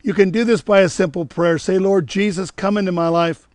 You 0.08 0.14
can 0.14 0.30
do 0.30 0.42
this 0.42 0.62
by 0.62 0.80
a 0.80 0.88
simple 0.88 1.26
prayer. 1.26 1.58
Say, 1.58 1.78
Lord 1.78 2.06
Jesus, 2.06 2.50
come 2.50 2.78
into 2.78 2.92
my 2.92 3.08
life. 3.08 3.46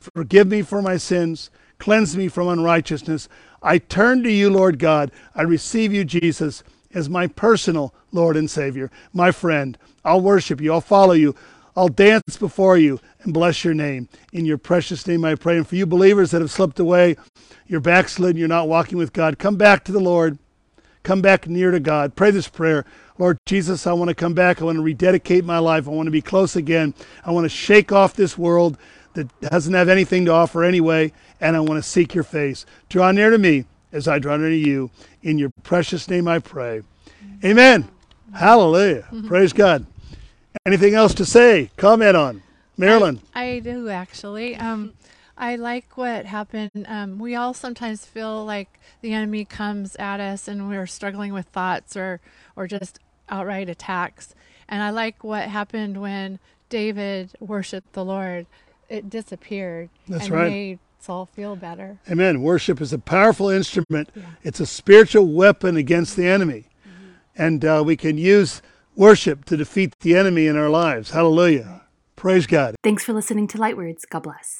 Forgive 0.00 0.48
me 0.48 0.60
for 0.62 0.82
my 0.82 0.96
sins. 0.96 1.50
Cleanse 1.78 2.16
me 2.16 2.26
from 2.26 2.48
unrighteousness. 2.48 3.28
I 3.62 3.78
turn 3.78 4.24
to 4.24 4.32
you, 4.32 4.50
Lord 4.50 4.80
God. 4.80 5.12
I 5.36 5.42
receive 5.42 5.92
you, 5.92 6.04
Jesus, 6.04 6.64
as 6.92 7.08
my 7.08 7.28
personal 7.28 7.94
Lord 8.10 8.36
and 8.36 8.50
Savior, 8.50 8.90
my 9.12 9.30
friend. 9.30 9.78
I'll 10.04 10.20
worship 10.20 10.60
you. 10.60 10.72
I'll 10.72 10.80
follow 10.80 11.12
you. 11.12 11.36
I'll 11.76 11.86
dance 11.86 12.36
before 12.36 12.76
you 12.76 12.98
and 13.22 13.32
bless 13.32 13.62
your 13.62 13.74
name. 13.74 14.08
In 14.32 14.44
your 14.44 14.58
precious 14.58 15.06
name 15.06 15.24
I 15.24 15.36
pray. 15.36 15.58
And 15.58 15.68
for 15.68 15.76
you 15.76 15.86
believers 15.86 16.32
that 16.32 16.40
have 16.40 16.50
slipped 16.50 16.80
away, 16.80 17.18
you're 17.68 17.78
backslidden, 17.78 18.36
you're 18.36 18.48
not 18.48 18.66
walking 18.66 18.98
with 18.98 19.12
God, 19.12 19.38
come 19.38 19.54
back 19.54 19.84
to 19.84 19.92
the 19.92 20.00
Lord. 20.00 20.40
Come 21.02 21.22
back 21.22 21.48
near 21.48 21.70
to 21.70 21.80
God. 21.80 22.14
Pray 22.14 22.30
this 22.30 22.48
prayer. 22.48 22.84
Lord 23.20 23.36
Jesus, 23.44 23.86
I 23.86 23.92
want 23.92 24.08
to 24.08 24.14
come 24.14 24.32
back. 24.32 24.62
I 24.62 24.64
want 24.64 24.76
to 24.76 24.82
rededicate 24.82 25.44
my 25.44 25.58
life. 25.58 25.86
I 25.86 25.90
want 25.90 26.06
to 26.06 26.10
be 26.10 26.22
close 26.22 26.56
again. 26.56 26.94
I 27.22 27.32
want 27.32 27.44
to 27.44 27.50
shake 27.50 27.92
off 27.92 28.14
this 28.14 28.38
world 28.38 28.78
that 29.12 29.28
doesn't 29.42 29.74
have 29.74 29.90
anything 29.90 30.24
to 30.24 30.32
offer 30.32 30.64
anyway, 30.64 31.12
and 31.38 31.54
I 31.54 31.60
want 31.60 31.84
to 31.84 31.88
seek 31.88 32.14
your 32.14 32.24
face. 32.24 32.64
Draw 32.88 33.12
near 33.12 33.28
to 33.28 33.36
me 33.36 33.66
as 33.92 34.08
I 34.08 34.20
draw 34.20 34.38
near 34.38 34.48
to 34.48 34.56
you. 34.56 34.90
In 35.22 35.36
your 35.36 35.50
precious 35.62 36.08
name 36.08 36.26
I 36.26 36.38
pray. 36.38 36.80
Amen. 37.44 37.90
Hallelujah. 38.32 39.06
Praise 39.26 39.52
God. 39.52 39.84
Anything 40.64 40.94
else 40.94 41.12
to 41.14 41.26
say? 41.26 41.70
Comment 41.76 42.16
on? 42.16 42.42
Marilyn. 42.78 43.20
I, 43.34 43.44
I 43.44 43.58
do 43.58 43.90
actually. 43.90 44.56
Um, 44.56 44.94
I 45.36 45.56
like 45.56 45.98
what 45.98 46.24
happened. 46.24 46.86
Um, 46.88 47.18
we 47.18 47.34
all 47.34 47.52
sometimes 47.52 48.06
feel 48.06 48.46
like 48.46 48.80
the 49.02 49.12
enemy 49.12 49.44
comes 49.44 49.94
at 49.96 50.20
us 50.20 50.48
and 50.48 50.70
we're 50.70 50.86
struggling 50.86 51.34
with 51.34 51.46
thoughts 51.46 51.96
or, 51.96 52.20
or 52.56 52.66
just 52.66 52.98
outright 53.30 53.68
attacks. 53.68 54.34
And 54.68 54.82
I 54.82 54.90
like 54.90 55.24
what 55.24 55.48
happened 55.48 56.00
when 56.00 56.38
David 56.68 57.32
worshiped 57.40 57.92
the 57.92 58.04
Lord. 58.04 58.46
It 58.88 59.08
disappeared 59.08 59.88
That's 60.08 60.26
and 60.26 60.34
right. 60.34 60.50
made 60.50 60.78
Saul 60.98 61.26
feel 61.26 61.56
better. 61.56 61.98
Amen. 62.10 62.42
Worship 62.42 62.80
is 62.80 62.92
a 62.92 62.98
powerful 62.98 63.48
instrument. 63.48 64.10
It's 64.42 64.60
a 64.60 64.66
spiritual 64.66 65.26
weapon 65.32 65.76
against 65.76 66.16
the 66.16 66.26
enemy. 66.26 66.66
And 67.36 67.64
uh, 67.64 67.82
we 67.84 67.96
can 67.96 68.18
use 68.18 68.60
worship 68.96 69.44
to 69.46 69.56
defeat 69.56 69.94
the 70.00 70.14
enemy 70.16 70.46
in 70.46 70.56
our 70.56 70.68
lives. 70.68 71.10
Hallelujah. 71.10 71.82
Praise 72.16 72.46
God. 72.46 72.74
Thanks 72.84 73.02
for 73.02 73.14
listening 73.14 73.46
to 73.48 73.58
Lightwords. 73.58 74.02
God 74.08 74.24
bless. 74.24 74.58